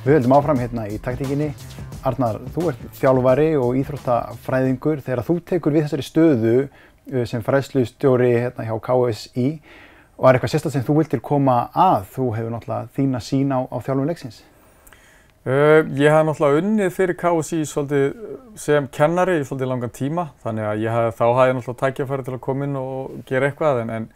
Við 0.00 0.16
höldum 0.16 0.32
áfram 0.34 0.58
hérna 0.58 0.88
í 0.90 0.96
taktíkinni. 0.98 1.52
Arnar, 2.06 2.40
þú 2.54 2.70
ert 2.70 2.82
þjálfari 2.96 3.50
og 3.60 3.76
íþróttafræðingur. 3.82 5.02
Þegar 5.04 5.26
þú 5.26 5.38
tekur 5.50 5.76
við 5.76 5.86
þessari 5.86 6.06
stöðu 6.06 6.56
uh, 6.64 7.24
sem 7.28 7.44
fræðslustjóri 7.44 8.32
hérna 8.38 8.68
hjá 8.68 8.76
KSI, 8.86 9.48
Var 10.20 10.36
eitthvað 10.36 10.50
sérstaklega 10.52 10.74
sem 10.74 10.84
þú 10.84 10.94
viltir 10.98 11.20
koma 11.24 11.54
að? 11.72 12.02
Þú 12.12 12.24
hefur 12.36 12.50
náttúrulega 12.52 12.88
þína 12.92 13.20
sín 13.24 13.54
á, 13.56 13.64
á 13.64 13.76
þjálfum 13.80 14.08
leiksins. 14.10 14.42
Uh, 15.48 15.80
ég 15.96 16.12
hef 16.12 16.26
náttúrulega 16.28 16.60
unnið 16.60 16.90
fyrir 16.92 17.16
KSI 17.16 17.60
sem 18.60 18.88
kennari 18.92 19.38
í 19.40 19.46
svolítið 19.48 19.70
langan 19.70 19.94
tíma 19.96 20.26
þannig 20.44 20.66
að 20.68 20.84
hef, 20.92 21.16
þá 21.16 21.24
hafði 21.24 21.46
ég 21.48 21.56
náttúrulega 21.56 21.80
tækjafæri 21.86 22.26
til 22.26 22.34
að 22.36 22.42
koma 22.44 22.68
inn 22.68 22.76
og 22.76 23.14
gera 23.30 23.48
eitthvað 23.48 23.80
en, 23.86 23.94
en 23.96 24.10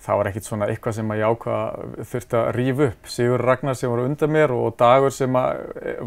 það 0.00 0.20
var 0.20 0.30
ekkert 0.30 0.46
svona 0.48 0.68
eitthvað 0.70 0.96
sem 0.96 1.12
ég 1.16 1.32
ákvaða 1.34 2.04
þurfti 2.10 2.38
að 2.38 2.50
rýfa 2.56 2.86
upp. 2.88 3.10
Sigur 3.14 3.44
Ragnar 3.44 3.76
sem 3.76 3.92
var 3.92 4.04
undan 4.04 4.32
mér 4.32 4.54
og 4.56 4.70
Dagur 4.80 5.12
sem 5.14 5.36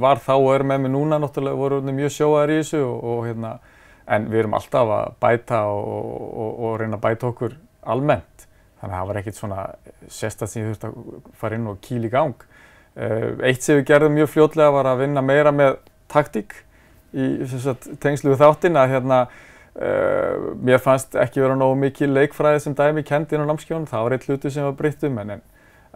var 0.06 0.22
þá 0.24 0.34
og 0.34 0.50
er 0.56 0.66
með 0.70 0.86
mig 0.86 0.94
núna 0.96 1.20
náttúrulega 1.22 1.60
voru 1.60 1.82
mjög 1.90 2.16
sjóaðar 2.18 2.56
í 2.56 2.58
þessu 2.62 2.82
og, 2.88 3.04
og, 3.04 3.22
hérna, 3.28 3.54
en 4.18 4.26
við 4.32 4.44
erum 4.44 4.58
alltaf 4.58 4.96
að 4.98 5.14
bæta 5.24 5.62
og, 5.70 6.58
og 6.66 6.76
reyna 6.82 6.98
að 6.98 7.06
bæta 7.06 7.30
okkur 7.30 7.56
almennt. 7.94 8.50
Þannig 8.82 8.96
að 8.96 9.00
það 9.00 9.08
var 9.12 9.22
ekkert 9.22 9.40
svona 9.40 9.62
sérstaklega 10.10 10.52
sem 10.52 10.64
ég 10.64 10.74
þurfti 10.74 10.90
að 10.90 11.32
fara 11.40 11.60
inn 11.60 11.72
og 11.72 11.80
kíla 11.86 12.10
í 12.10 12.14
gang. 12.14 12.50
Eh, 12.94 13.30
eitt 13.50 13.64
sem 13.64 13.80
við 13.80 13.88
gerðum 13.94 14.18
mjög 14.18 14.34
fljótlega 14.34 14.74
var 14.76 14.90
að 14.90 15.06
vinna 15.06 15.24
meira 15.26 15.54
með 15.56 15.78
taktík 16.12 16.58
í 17.14 17.46
tengslu 18.02 18.34
við 18.34 18.42
þáttinn 18.42 18.78
að 18.78 18.96
hérna, 18.96 19.20
uh, 19.80 20.54
mér 20.62 20.82
fannst 20.84 21.18
ekki 21.20 21.44
vera 21.44 21.58
nógu 21.58 21.76
mikið 21.82 22.14
leikfræði 22.14 22.62
sem 22.66 22.78
dæmi 22.78 23.04
kendi 23.08 23.38
inn 23.38 23.46
á 23.46 23.50
námskjónum. 23.50 23.90
Það 23.90 24.06
var 24.06 24.16
eitt 24.18 24.30
hluti 24.30 24.54
sem 24.54 24.68
var 24.68 24.78
breyttum 24.80 25.20
en, 25.24 25.36
en, 25.38 25.44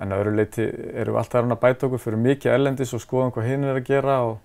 en 0.04 0.18
öðru 0.18 0.36
leiti 0.38 0.68
erum 0.68 1.18
við 1.18 1.22
alltaf 1.24 1.48
að 1.48 1.64
bæta 1.64 1.88
okkur 1.88 2.04
fyrir 2.04 2.22
mikið 2.26 2.54
ellendis 2.58 2.94
og 2.98 3.04
skoðum 3.04 3.34
hvað 3.36 3.50
hinn 3.52 3.66
er 3.68 3.80
að 3.80 3.90
gera 3.90 4.20
og, 4.28 4.38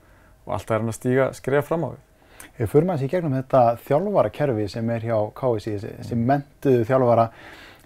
og 0.46 0.56
alltaf 0.58 0.82
að 0.82 0.96
stíga 0.98 1.28
skref 1.36 1.68
fram 1.70 1.86
á 1.86 1.90
við. 1.92 2.00
Við 2.58 2.72
förum 2.72 2.90
aðeins 2.92 3.06
í 3.06 3.12
gegnum 3.12 3.36
þetta 3.38 3.60
þjálfvarakerfi 3.86 4.64
sem 4.68 4.90
er 4.92 5.04
hjá 5.08 5.18
KSI, 5.38 5.76
þessi 5.84 6.18
mentuðu 6.18 6.88
þjálfvara. 6.88 7.28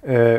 Uh, 0.06 0.38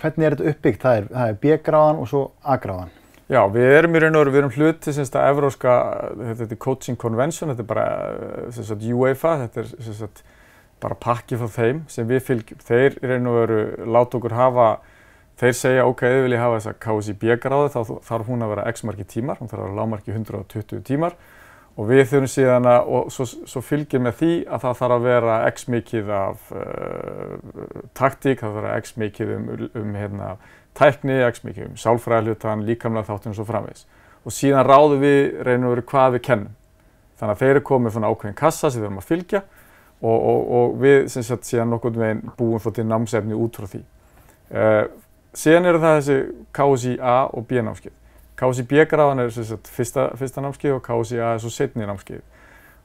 hvernig 0.00 0.26
er 0.26 0.36
þetta 0.36 0.52
uppbyggt? 0.52 0.84
Það 0.84 1.00
er, 1.00 1.08
er 1.24 1.40
B-gráðan 1.42 2.02
og 2.02 2.10
svo 2.10 2.22
A-gráðan. 2.42 2.92
Já, 3.24 3.40
við 3.48 3.70
erum 3.72 3.94
í 3.96 4.00
raun 4.02 4.18
og 4.18 4.20
veru, 4.20 4.32
við 4.34 4.42
erum 4.42 4.52
hluti 4.52 4.92
semst 4.92 5.14
að 5.16 5.30
evróska, 5.32 5.74
þetta 6.20 6.44
er 6.44 6.58
Coaching 6.60 6.98
Convention, 7.00 7.48
þetta 7.50 7.64
er 7.64 7.68
bara 7.70 7.86
semst 8.52 8.74
að 8.74 8.84
UEFA, 8.92 9.32
þetta 9.46 9.62
er 9.62 9.70
semst 9.86 10.04
að 10.04 10.33
bara 10.84 10.98
pakki 11.00 11.40
frá 11.40 11.48
þeim 11.58 11.84
sem 11.90 12.08
við 12.08 12.26
fylgjum. 12.28 12.64
Þeir 12.68 12.98
raun 13.02 13.30
og 13.30 13.40
veru 13.40 13.62
láta 13.88 14.20
okkur 14.20 14.36
hafa 14.36 14.68
Þeir 15.34 15.54
segja, 15.58 15.86
ok, 15.90 16.02
þið 16.06 16.20
viljið 16.28 16.40
hafa 16.44 16.58
þessa 16.60 16.72
KSIB 16.84 17.24
gráði, 17.42 17.70
þá 17.74 17.94
þarf 18.06 18.28
hún 18.30 18.44
að 18.46 18.52
vera 18.52 18.66
x 18.70 18.84
marki 18.86 19.06
tímar, 19.10 19.40
hún 19.40 19.48
þarf 19.50 19.64
að 19.64 19.66
vera 19.66 19.78
lágmarki 19.80 20.12
120 20.14 20.84
tímar 20.86 21.16
og 21.74 21.88
við 21.88 22.04
þurfum 22.06 22.30
síðan 22.30 22.68
að, 22.70 22.90
og 22.94 23.08
svo, 23.10 23.24
svo 23.50 23.62
fylgir 23.66 24.02
með 24.04 24.20
því 24.20 24.34
að 24.46 24.60
það 24.62 24.76
þarf 24.78 24.94
að 24.94 25.06
vera 25.08 25.38
x 25.48 25.66
mikið 25.74 26.12
af 26.14 26.52
uh, 26.54 27.32
taktík, 27.98 28.38
það 28.38 28.44
þarf 28.44 28.52
að 28.52 28.58
vera 28.60 28.76
x 28.78 28.94
mikið 29.02 29.32
um, 29.34 29.48
um 29.80 29.98
hérna, 29.98 30.28
tækni, 30.78 31.18
x 31.26 31.42
mikið 31.48 31.66
um 31.66 31.74
sálfræðilutan, 31.82 32.62
líkamlega 32.68 33.08
þáttun 33.10 33.34
og 33.34 33.38
svo 33.40 33.48
framvegis. 33.48 33.88
Og 34.22 34.36
síðan 34.38 34.68
ráðum 34.68 35.02
við, 35.02 35.20
reynum 35.48 35.74
við 35.74 35.82
hvað 35.90 36.14
við 36.14 36.24
kennum. 36.28 36.54
Þannig 37.18 37.34
að 37.34 37.42
þeir 37.42 37.54
eru 37.56 37.66
komið 37.72 37.96
svona 37.96 38.14
ákveðin 38.14 38.38
kassa 38.38 38.70
sem 38.70 38.78
við 38.78 38.86
þurfum 38.86 39.02
að 39.02 39.10
fylgja 39.10 39.42
og, 40.04 40.26
og, 40.30 40.40
og 40.56 40.76
við 40.82 41.08
sem 41.12 41.24
sagt 41.24 41.48
síðan 41.48 41.72
nokkurn 41.72 42.00
veginn 42.00 42.22
búum 42.38 42.60
svo 42.60 42.72
til 42.74 42.84
námsefni 42.88 43.36
út 43.36 43.56
frá 43.56 43.68
því. 43.70 43.80
Uh, 44.52 44.84
síðan 45.36 45.70
eru 45.70 45.80
það 45.82 45.98
þessi 45.98 46.18
KSI 46.58 46.96
A 47.00 47.16
og 47.32 47.46
B 47.48 47.64
námskeið. 47.64 47.94
KSI 48.38 48.66
B-gráðan 48.68 49.22
er 49.22 49.32
sagt, 49.34 49.70
fyrsta, 49.70 50.08
fyrsta 50.18 50.42
námskeið 50.44 50.76
og 50.76 50.82
KSI 50.84 51.20
A 51.22 51.34
er 51.34 51.42
svo 51.42 51.52
setni 51.54 51.86
námskeið. 51.88 52.22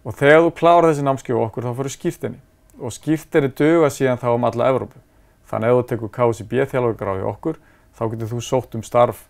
Og 0.07 0.15
þegar 0.15 0.45
þú 0.45 0.51
klárar 0.61 0.91
þessi 0.91 1.05
námskeið 1.05 1.41
okkur 1.43 1.67
þá 1.67 1.71
fyrir 1.81 1.95
skýrtinni 1.97 2.41
og 2.79 2.95
skýrtinni 2.95 3.51
döga 3.59 3.89
síðan 3.91 4.21
þá 4.21 4.29
um 4.31 4.45
alla 4.47 4.69
Evrópu. 4.71 5.01
Þannig 5.49 5.71
að 5.71 5.73
ef 5.73 5.79
þú 5.81 5.87
tekur 5.89 6.13
KSI 6.15 6.45
B-þjálfurgráði 6.53 7.25
okkur 7.27 7.59
þá 7.97 8.03
getur 8.13 8.31
þú 8.31 8.43
sótt 8.45 8.77
um 8.79 8.85
starf 8.85 9.25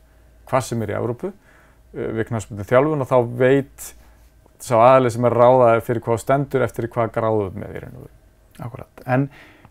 hvað 0.50 0.68
sem 0.68 0.84
er 0.86 0.94
í 0.94 1.00
Evrópu 1.00 1.32
uh, 1.32 2.10
við 2.14 2.28
knastbundin 2.30 2.70
þjálfun 2.70 3.06
og 3.06 3.10
þá 3.10 3.18
veit 3.40 3.94
sá 4.64 4.76
aðlið 4.78 5.16
sem 5.16 5.28
er 5.30 5.38
ráðaði 5.42 5.86
fyrir 5.88 6.04
hvað 6.06 6.22
stendur 6.24 6.66
eftir 6.66 6.90
hvað 6.92 7.14
gráðum 7.16 7.60
með 7.60 7.76
í 7.76 7.84
raun 7.84 7.98
og 8.00 8.06
veru. 8.06 8.16
Akkurat. 8.60 9.04
En 9.08 9.28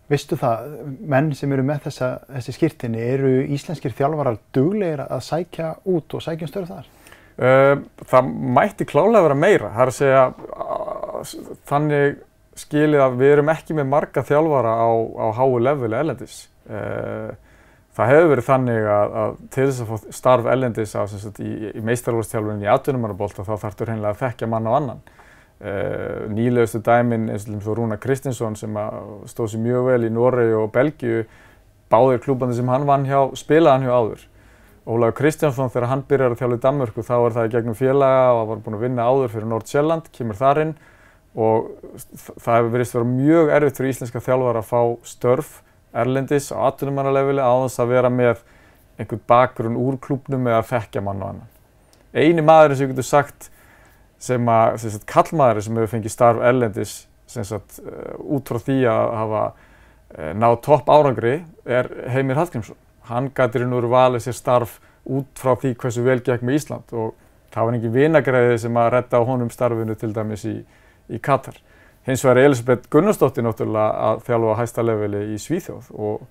veistu 0.09 0.39
það, 0.41 0.69
menn 1.13 1.33
sem 1.37 1.53
eru 1.53 1.65
með 1.69 1.89
þessa, 1.89 2.13
þessi 2.37 2.55
skýrtinni, 2.57 3.03
eru 3.15 3.33
íslenskir 3.57 3.97
þjálfarar 3.97 4.39
duglegir 4.57 5.05
að 5.05 5.27
sækja 5.27 5.75
út 5.93 6.17
og 6.17 6.25
sækja 6.25 6.49
um 6.49 6.53
störu 6.53 6.71
þar? 6.71 6.89
Uh, 7.39 7.75
það 8.09 8.31
mætti 8.57 8.87
klálega 8.89 9.27
vera 9.29 9.37
meira. 9.39 9.75
Það 9.75 9.85
er 9.85 9.93
að 9.93 9.99
segja, 9.99 10.25
þannig 11.69 12.17
skilið 12.59 13.05
að 13.05 13.21
við 13.21 13.35
erum 13.37 13.53
ekki 13.53 13.77
með 13.79 13.93
marga 13.93 14.25
þjálfara 14.27 14.73
á, 14.75 14.91
á 14.91 15.27
háu 15.37 15.61
leveli 15.63 16.01
ellendis. 16.01 16.41
Það 17.99 18.13
hefur 18.13 18.29
verið 18.31 18.47
þannig 18.47 18.85
að, 18.95 19.15
að 19.21 19.33
til 19.51 19.65
þess 19.65 19.83
að 19.83 19.89
fá 19.91 20.13
starf 20.15 20.49
ellendis 20.53 20.95
á, 20.95 21.03
sagt, 21.11 21.41
í, 21.43 21.53
í 21.75 21.81
meistarvórstjálfunni 21.83 22.69
í 22.69 22.71
atvinnumannabólta 22.71 23.43
þá 23.43 23.57
þarfur 23.65 23.91
hreinlega 23.91 24.15
að 24.15 24.21
þekkja 24.23 24.51
mann 24.53 24.71
á 24.71 24.73
annan. 24.77 25.01
Uh, 25.59 26.29
nýlegustu 26.31 26.79
dæmin 26.87 27.27
eins 27.35 27.49
og 27.51 27.75
Rúna 27.75 27.99
Kristinsson 27.99 28.55
sem 28.55 28.77
stóð 29.27 29.51
sér 29.51 29.65
mjög 29.65 29.89
vel 29.91 30.07
í 30.07 30.13
Noregi 30.15 30.55
og 30.55 30.71
Belgiu 30.77 31.25
báðir 31.91 32.23
klúbandi 32.23 32.55
sem 32.55 32.71
hann 32.71 32.87
vann 32.87 33.07
hjá, 33.09 33.19
spilaði 33.39 33.75
hann 33.75 33.89
hjá 33.89 33.95
áður. 33.97 34.27
Ólaug 34.89 35.17
Kristjánsson 35.19 35.73
þegar 35.73 35.91
hann 35.91 36.05
byrjar 36.09 36.33
að 36.33 36.41
þjála 36.41 36.57
í 36.57 36.63
Danmörku 36.65 37.03
þá 37.05 37.17
er 37.19 37.35
það 37.35 37.49
í 37.49 37.53
gegnum 37.53 37.77
félaga 37.77 38.29
og 38.39 38.47
var 38.49 38.61
búinn 38.65 38.79
að 38.79 38.85
vinna 38.87 39.09
áður 39.09 39.33
fyrir 39.35 39.51
Nord-Sjælland, 39.51 40.07
kemur 40.15 40.39
þar 40.39 40.61
inn 40.63 40.75
og 41.37 41.67
það 42.41 42.55
hefur 42.55 42.71
verið 42.73 42.87
að 42.87 42.95
vera 42.97 43.09
mjög 43.11 43.53
erfitt 43.59 43.81
fyrir 43.81 43.93
íslenska 43.93 44.23
þjálfar 44.25 44.61
að 44.63 44.71
fá 44.71 44.81
störf 45.11 45.51
erlendis 45.93 46.51
á 46.53 46.69
atvinnumannalevili 46.69 47.43
á 47.43 47.53
þess 47.65 47.83
að 47.83 47.93
vera 47.95 48.11
með 48.13 48.43
einhvern 48.99 49.23
bakgrunn 49.31 49.79
úr 49.79 49.99
klúbnum 50.03 50.49
eða 50.51 50.65
þekkja 50.73 51.05
mann 51.05 51.23
og 51.23 51.33
annan. 51.33 51.55
Einu 52.13 52.43
maður 52.43 52.75
sem 52.77 52.89
ég 52.89 52.95
getur 52.95 53.07
sagt 53.07 53.51
sem 54.19 54.51
að, 54.51 54.79
sem 54.83 54.95
sagt, 54.95 55.07
kallmaður 55.11 55.63
sem 55.65 55.79
hefur 55.79 55.93
fengið 55.93 56.15
starf 56.15 56.43
erlendis 56.43 56.97
sem 57.29 57.45
sagt, 57.47 57.79
uh, 57.85 58.17
út 58.35 58.49
frá 58.49 58.59
því 58.65 58.79
að 58.91 59.15
hafa 59.21 59.45
uh, 59.53 60.33
náð 60.35 60.59
topp 60.65 60.91
árangri 60.91 61.35
er 61.69 61.91
Heimir 62.11 62.41
Hallgrímsson. 62.41 62.79
Hann 63.09 63.31
gæti 63.37 63.61
raun 63.61 63.73
og 63.73 63.83
veru 63.83 63.93
valið 63.93 64.27
sér 64.27 64.37
starf 64.37 64.79
út 65.09 65.41
frá 65.41 65.55
því 65.61 65.75
hversu 65.81 66.05
vel 66.05 66.19
gekk 66.25 66.45
með 66.45 66.59
Ísland 66.59 66.95
og 66.97 67.15
það 67.55 67.69
var 67.69 67.79
engin 67.79 67.95
vinagræði 67.95 68.59
sem 68.65 68.81
að 68.81 68.91
redda 68.97 69.21
á 69.21 69.29
honum 69.29 69.53
starfinu 69.53 69.97
til 69.97 70.13
dæmis 70.17 70.45
í, 70.49 70.57
í 71.09 71.21
Katar. 71.23 71.57
Hins 72.09 72.23
vegar 72.25 72.39
er 72.41 72.47
Elisabeth 72.49 72.89
Gunnarsdóttir 72.89 73.45
náttúrulega 73.45 73.89
að 74.09 74.23
þjálfa 74.25 74.53
hæsta 74.57 74.85
leveli 74.87 75.19
í 75.35 75.41
Svíþjóð 75.43 75.91
og, 75.93 76.23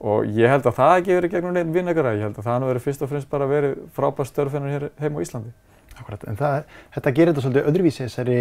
og 0.00 0.30
ég 0.32 0.48
held 0.48 0.64
að 0.64 0.78
það 0.78 0.92
ekki 1.02 1.12
verið 1.18 1.34
gegnum 1.34 1.52
neitt 1.52 1.74
vinagræði. 1.74 2.22
Ég 2.22 2.24
held 2.24 2.38
að 2.40 2.46
það 2.46 2.54
hann 2.54 2.64
verið 2.70 2.84
fyrst 2.86 3.04
og 3.04 3.10
fremst 3.10 3.28
bara 3.34 3.48
verið 3.50 3.74
frábært 3.98 4.30
störfinnar 4.30 4.72
hér 4.72 4.86
heim 5.02 5.18
á 5.18 5.20
Íslandi. 5.20 5.52
Akkurat, 5.96 6.24
en 6.28 6.40
það, 6.40 6.56
þetta 6.96 7.12
gerir 7.18 7.30
þetta 7.32 7.44
svolítið 7.44 7.68
öðruvísi 7.68 8.02
þessari 8.06 8.38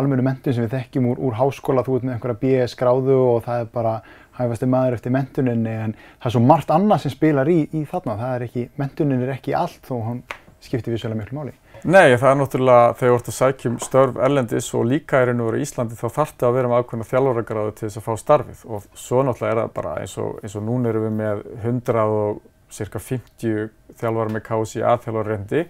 almennu 0.00 0.24
mentun 0.24 0.56
sem 0.56 0.64
við 0.64 0.74
þekkjum 0.78 1.10
úr, 1.12 1.22
úr 1.28 1.36
háskóla, 1.36 1.84
þú 1.84 1.98
ert 1.98 2.08
með 2.08 2.16
einhverja 2.16 2.40
BS 2.42 2.80
gráðu 2.80 3.20
og 3.26 3.38
það 3.44 3.62
er 3.66 3.70
bara 3.76 3.94
hæfasti 4.40 4.72
maður 4.72 4.96
eftir 4.98 5.16
mentuninni 5.16 5.78
en 5.84 5.96
það 6.00 6.28
er 6.30 6.36
svo 6.36 6.44
margt 6.48 6.72
annað 6.72 7.04
sem 7.04 7.16
spilar 7.16 7.48
í, 7.52 7.62
í 7.76 7.84
þarna, 7.88 8.18
það 8.20 8.34
er 8.34 8.48
ekki, 8.48 8.66
mentunin 8.80 9.24
er 9.24 9.36
ekki 9.36 9.56
allt 9.56 9.80
þó 9.88 9.96
hann 10.04 10.20
skiptir 10.64 10.96
vissulega 10.96 11.22
miklu 11.22 11.40
máli. 11.40 11.56
Nei, 11.86 12.16
það 12.18 12.28
er 12.28 12.38
náttúrulega 12.40 12.94
þegar 12.98 13.12
þú 13.12 13.16
ert 13.18 13.28
að 13.30 13.36
sækjum 13.36 13.74
störf 13.84 14.16
erlendis 14.26 14.68
og 14.74 14.86
líka 14.88 15.20
er 15.22 15.30
einu 15.30 15.44
verið 15.46 15.60
í 15.62 15.66
Íslandi 15.68 15.98
þá 15.98 16.08
þarftu 16.16 16.46
að 16.48 16.56
vera 16.56 16.70
með 16.72 16.80
ákveðna 16.82 17.06
þjálfaragráðu 17.06 17.74
til 17.78 17.84
þess 17.84 18.00
að 18.00 18.06
fá 18.08 18.22
starfið. 18.22 18.62
Og 18.66 18.88
svo 18.98 19.20
náttúrulega 19.22 19.52
er 19.54 19.60
það 19.60 19.74
bara 19.76 19.92
eins 20.02 20.16
og, 20.18 20.40
eins 20.42 20.56
og 20.58 20.64
núna 20.66 20.90
erum 20.90 21.04
við 21.06 21.14
með 21.20 21.44
100 21.60 22.00
og 22.18 22.40
cirka 22.74 23.02
50 23.02 23.68
þjálfar 24.00 24.32
með 24.34 24.44
KSI 24.48 24.82
aðþjálfarrendi 24.90 25.62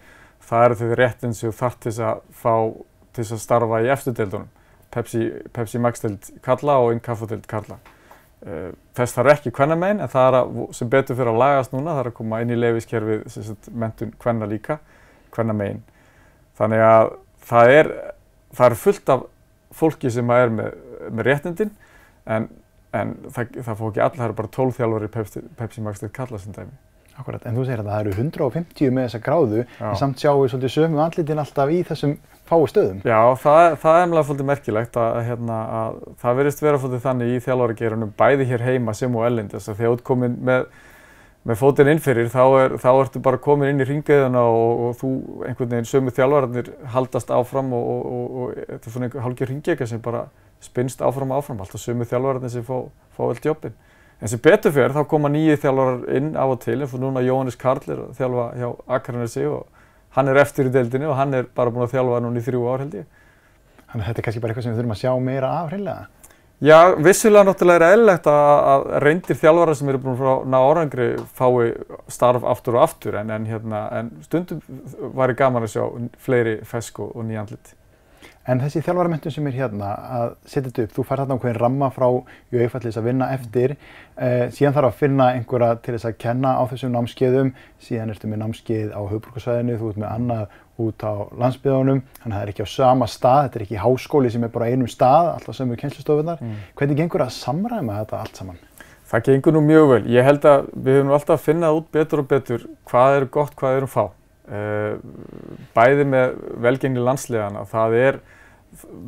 það 0.48 0.64
eru 0.64 0.78
þau 0.80 0.96
réttin 1.02 1.36
sem 1.36 1.52
þú 1.52 1.58
þarf 1.58 1.78
til 1.84 1.94
að 2.08 2.24
fá 2.40 2.54
til 3.18 3.26
að 3.26 3.44
starfa 3.44 3.82
í 3.84 3.92
eftirdeildunum. 3.92 4.48
Pepsi, 4.94 5.28
Pepsi 5.52 5.82
Max-deild 5.84 6.32
kalla 6.44 6.78
og 6.80 6.94
einn 6.94 7.04
kaffadeild 7.04 7.44
kalla 7.50 7.76
uh, 7.76 8.70
þess 8.96 9.18
þarf 9.18 9.34
ekki 9.34 9.52
hvenna 9.58 9.76
megin 9.76 10.00
en 10.00 10.08
það 10.08 10.30
er 10.30 10.36
að, 10.38 10.58
sem 10.78 10.88
betur 10.88 11.18
fyrir 11.18 11.34
að 11.34 11.40
lagast 11.42 11.74
núna 11.74 11.98
er 12.00 12.08
að 12.08 12.16
koma 12.16 12.40
inn 12.40 12.54
í 12.54 12.56
leifiskerfið 12.56 13.68
mentun 13.76 14.14
hvenna 14.22 14.48
líka, 14.48 14.78
hvenna 15.36 15.56
megin 15.56 15.82
þannig 16.58 16.84
að 16.84 17.12
það 17.48 17.74
er 17.78 17.92
það 18.56 18.66
er 18.70 18.78
fullt 18.82 19.14
af 19.14 19.24
fólki 19.78 20.10
sem 20.12 20.34
er 20.34 20.52
með, 20.52 20.74
með 21.12 21.28
réttindin 21.28 21.72
en, 22.28 22.48
en 22.96 23.14
það, 23.30 23.56
það 23.62 23.80
fór 23.80 23.92
ekki 23.92 24.04
alla, 24.04 24.18
það 24.18 24.28
eru 24.28 24.38
bara 24.42 24.54
12 24.58 24.76
þjálfur 24.78 25.06
í 25.06 25.10
Pepsi, 25.16 25.42
Pepsi 25.58 25.84
Max-deild 25.84 26.14
kalla 26.16 26.40
sem 26.42 26.56
dæmi 26.56 26.76
Akkurat, 27.18 27.42
en 27.50 27.56
þú 27.58 27.64
segir 27.66 27.80
að 27.82 27.88
það 27.90 28.00
eru 28.04 28.12
150 28.14 28.92
með 28.94 29.06
þessa 29.08 29.20
gráðu, 29.26 29.62
Já. 29.66 29.86
en 29.88 29.96
samt 29.98 30.20
sjáum 30.22 30.42
við 30.44 30.52
svolítið 30.52 30.70
sömu 30.76 31.00
andlitin 31.02 31.40
alltaf 31.42 31.72
í 31.74 31.78
þessum 31.88 32.12
fái 32.46 32.68
stöðum. 32.70 33.00
Já, 33.02 33.18
það, 33.42 33.62
það 33.82 33.98
er 33.98 34.12
mjög 34.12 34.28
svolítið 34.28 34.48
merkilegt 34.52 34.98
að, 35.02 35.18
hérna, 35.26 35.56
að 35.80 35.98
það 36.22 36.38
verist 36.38 36.62
vera 36.62 36.78
svolítið 36.78 37.02
þannig 37.08 37.32
í 37.32 37.40
þjálfaragerunum 37.48 38.12
bæði 38.22 38.46
hér 38.52 38.64
heima 38.68 38.94
sem 38.94 39.18
og 39.18 39.26
ellend. 39.26 39.50
Þess 39.50 39.72
að 39.72 39.80
þegar 39.80 39.90
þú 39.90 39.98
ert 39.98 40.06
komin 40.12 40.38
með, 40.46 40.68
með 41.46 41.60
fótinn 41.60 41.90
innfyrir 41.92 42.28
þá, 42.32 42.42
er, 42.60 42.74
þá 42.82 42.88
ertu 42.90 43.20
bara 43.22 43.40
komin 43.40 43.70
inn 43.70 43.82
í 43.82 43.86
ringiðuna 43.86 44.42
og, 44.42 44.82
og 44.88 44.96
þú 44.98 45.10
einhvern 45.46 45.70
veginn 45.72 45.88
sömu 45.88 46.12
þjálfararnir 46.16 46.72
haldast 46.94 47.30
áfram 47.32 47.70
og, 47.76 47.86
og, 47.88 48.24
og 48.42 48.58
þetta 48.58 48.78
er 48.78 48.94
svona 48.94 49.08
einhver 49.08 49.24
hálfgeir 49.24 49.52
ringiðega 49.52 49.88
sem 49.88 50.02
bara 50.04 50.26
spinnst 50.64 51.04
áfram 51.04 51.32
og 51.32 51.42
áfram, 51.42 51.62
alltaf 51.62 51.82
sömu 51.82 52.08
þjálfararnir 52.08 52.52
sem 52.52 52.66
fá, 52.66 52.82
fá 53.14 53.22
vel 53.22 53.38
jobbin. 53.44 53.76
En 54.18 54.30
sem 54.30 54.42
betur 54.42 54.74
fyrir 54.74 54.96
þá 54.96 55.04
koma 55.06 55.30
nýju 55.30 55.60
þjálfarar 55.62 56.04
inn 56.18 56.32
af 56.34 56.56
og 56.56 56.60
til 56.64 56.80
eins 56.80 56.94
og 56.96 57.02
núna 57.04 57.22
Jóhannes 57.22 57.58
Karl 57.60 57.86
er 57.86 58.02
að 58.08 58.18
þjálfa 58.18 58.46
hjá 58.58 58.68
Akranesi 58.98 59.46
og 59.46 59.86
hann 60.18 60.32
er 60.32 60.40
eftir 60.42 60.66
í 60.66 60.74
deildinni 60.74 61.06
og 61.06 61.14
hann 61.20 61.38
er 61.38 61.46
bara 61.54 61.70
búinn 61.70 61.86
að 61.86 61.94
þjálfa 61.94 62.20
núna 62.24 62.42
í 62.42 62.46
þrjú 62.48 62.64
ár 62.66 62.82
held 62.82 62.98
ég. 62.98 63.06
Þannig 63.88 64.02
að 64.02 64.08
þetta 64.10 64.20
er 64.20 64.26
kannski 64.26 64.42
bara 64.42 64.52
eitthvað 64.52 64.66
sem 64.66 64.74
við 64.74 64.80
þurfum 64.82 64.96
að 64.96 65.02
sjá 65.04 65.12
meira 65.22 65.52
af 65.60 65.70
hreinlega? 65.70 66.17
Já, 66.58 66.96
vissulega 66.98 67.46
náttúrulega 67.46 67.86
er 67.86 67.94
eðlilegt 67.94 68.24
að 68.26 68.86
reyndir 69.04 69.36
þjálfarar 69.38 69.76
sem 69.78 69.90
eru 69.92 70.00
búin 70.02 70.16
að 70.26 70.40
ná 70.50 70.56
orðangri 70.58 71.06
fái 71.38 71.68
starf 72.10 72.42
aftur 72.42 72.80
og 72.80 72.82
aftur 72.82 73.18
en, 73.20 73.30
en, 73.30 73.46
hérna, 73.46 73.84
en 73.94 74.08
stundum 74.26 74.58
var 75.14 75.30
ég 75.30 75.38
gaman 75.38 75.68
að 75.68 75.76
sjá 75.76 75.84
fleiri 76.18 76.56
fesk 76.66 76.98
og 77.04 77.20
nýjandlit. 77.28 77.76
En 78.48 78.62
þessi 78.62 78.80
þjálfarmyndun 78.82 79.32
sem 79.36 79.46
er 79.46 79.54
hérna 79.58 79.92
að 80.18 80.30
setja 80.48 80.70
þetta 80.70 80.86
upp, 80.88 80.92
þú 80.96 81.02
fær 81.06 81.20
þarna 81.20 81.36
einhvern 81.36 81.58
ramma 81.60 81.88
frá 81.94 82.06
jöfnfallis 82.54 82.96
að 82.98 83.08
vinna 83.10 83.28
eftir, 83.36 83.74
eh, 84.16 84.46
síðan 84.50 84.74
þarf 84.74 84.88
að 84.88 85.00
finna 85.02 85.26
einhverja 85.36 85.82
til 85.84 85.94
þess 85.94 86.08
að 86.08 86.16
kenna 86.24 86.56
á 86.56 86.62
þessum 86.70 86.94
námskeiðum, 86.96 87.52
síðan 87.78 88.14
ertu 88.14 88.30
með 88.32 88.42
námskeið 88.42 88.94
á 88.96 89.00
höfbrukarsvæðinu, 89.12 89.76
þú 89.78 89.92
ert 89.92 90.00
með 90.00 90.14
annað 90.14 90.56
út 90.78 91.02
á 91.02 91.14
landsbyðunum, 91.34 92.00
þannig 92.22 92.34
að 92.34 92.38
það 92.38 92.44
er 92.44 92.52
ekki 92.52 92.66
á 92.66 92.74
sama 92.74 93.08
stað, 93.10 93.40
þetta 93.44 93.58
er 93.58 93.64
ekki 93.66 93.82
háskóli 93.82 94.30
sem 94.32 94.46
er 94.46 94.52
bara 94.54 94.70
einum 94.70 94.90
stað, 94.90 95.32
alltaf 95.34 95.58
sömu 95.58 95.78
kennslustofunar. 95.80 96.42
Mm. 96.42 96.60
Hvernig 96.78 97.00
gengur 97.02 97.24
að 97.24 97.34
samræma 97.34 97.98
þetta 98.02 98.22
allt 98.22 98.40
saman? 98.40 98.62
Það 99.08 99.28
gengur 99.30 99.56
nú 99.56 99.64
mjög 99.64 99.90
vel. 99.92 100.02
Ég 100.12 100.26
held 100.26 100.46
að 100.46 100.70
við 100.76 100.98
höfum 100.98 101.12
alltaf 101.16 101.38
að 101.38 101.44
finna 101.46 101.74
út 101.74 101.92
betur 101.96 102.22
og 102.22 102.30
betur 102.30 102.66
hvað 102.90 103.18
er 103.18 103.28
gott, 103.38 103.54
hvað 103.58 103.78
er 103.78 103.86
um 103.86 103.92
fá. 103.92 104.02
Eh, 104.48 104.98
bæði 105.76 106.04
með 106.08 106.36
velgengni 106.64 107.04
landslegana, 107.04 107.64
það 107.68 107.96
er 107.98 108.20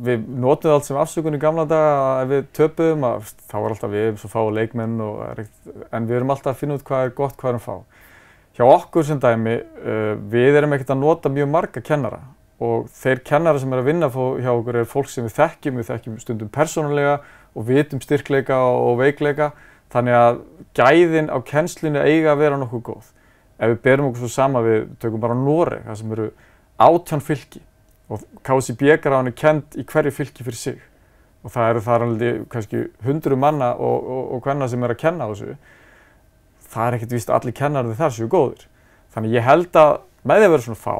við 0.05 0.23
notum 0.41 0.73
allt 0.73 0.87
sem 0.87 0.97
afsökun 0.97 1.37
í 1.37 1.41
gamla 1.41 1.67
daga 1.69 1.91
að 2.01 2.21
ef 2.23 2.29
við 2.31 2.47
töpum 2.57 3.05
að 3.07 3.27
þá 3.45 3.55
er 3.59 3.67
alltaf 3.69 3.91
við 3.91 4.07
svo 4.19 4.29
fáið 4.31 4.55
leikmenn 4.57 4.95
og, 5.05 5.41
en 5.93 6.07
við 6.09 6.17
erum 6.17 6.33
alltaf 6.33 6.55
að 6.55 6.63
finna 6.63 6.77
út 6.79 6.85
hvað 6.87 7.05
er 7.05 7.13
gott, 7.17 7.37
hvað 7.37 7.53
er 7.53 7.59
um 7.59 7.63
fá. 7.65 7.75
Hjá 8.57 8.65
okkur 8.67 9.05
sem 9.07 9.19
dæmi, 9.21 9.57
uh, 9.81 10.13
við 10.31 10.59
erum 10.59 10.75
ekkert 10.75 10.93
að 10.95 11.03
nota 11.03 11.31
mjög 11.31 11.51
marga 11.53 11.83
kennara 11.85 12.21
og 12.61 12.89
þeir 12.93 13.23
kennara 13.25 13.59
sem 13.61 13.71
er 13.73 13.81
að 13.81 13.87
vinna 13.89 14.09
hjá 14.11 14.51
okkur 14.51 14.77
er 14.81 14.89
fólk 14.89 15.09
sem 15.09 15.25
við 15.25 15.37
þekkjum, 15.39 15.79
við 15.79 15.87
þekkjum 15.87 16.19
stundum 16.21 16.51
persónulega 16.53 17.15
og 17.57 17.65
vitum 17.65 18.01
styrkleika 18.03 18.59
og 18.61 18.99
veikleika 18.99 19.49
þannig 19.91 20.17
að 20.19 20.37
gæðin 20.77 21.31
á 21.33 21.37
kennslinu 21.47 22.03
eiga 22.05 22.35
að 22.35 22.43
vera 22.43 22.59
nokkuð 22.61 22.83
góð. 22.91 23.09
Ef 23.61 23.73
við 23.73 23.81
berum 23.87 24.11
okkur 24.11 24.23
svo 24.23 24.31
sama 24.35 24.61
við, 24.65 24.85
tökum 25.01 25.23
bara 25.23 25.37
Noreg, 25.37 25.83
það 25.87 25.99
sem 25.99 26.13
eru 26.15 26.29
átján 26.81 27.25
fylki 27.25 27.63
og 28.11 28.23
KCB-gráðan 28.45 29.31
er 29.31 29.37
kend 29.37 29.77
í 29.79 29.85
hverju 29.87 30.13
fylki 30.15 30.45
fyrir 30.45 30.59
sig 30.59 30.79
og 31.41 31.53
það 31.53 31.69
eru 31.71 31.83
þar 31.85 32.05
alveg 32.05 32.41
kannski 32.51 32.81
hundru 33.05 33.37
manna 33.39 33.71
og, 33.73 34.05
og, 34.05 34.23
og 34.35 34.43
hvenna 34.45 34.67
sem 34.69 34.83
er 34.83 34.93
að 34.93 35.01
kenna 35.01 35.29
þessu. 35.31 35.55
Það 36.71 36.87
er 36.87 36.97
ekkert 36.97 37.15
víst 37.15 37.31
að 37.31 37.37
allir 37.39 37.57
kennarði 37.57 37.97
þar 37.99 38.15
séu 38.15 38.29
góðir. 38.31 38.67
Þannig 39.11 39.35
ég 39.35 39.47
held 39.47 39.79
að 39.81 39.91
með 40.23 40.39
því 40.39 40.47
að 40.47 40.53
vera 40.53 40.65
svona 40.65 40.81
fá, 40.81 40.95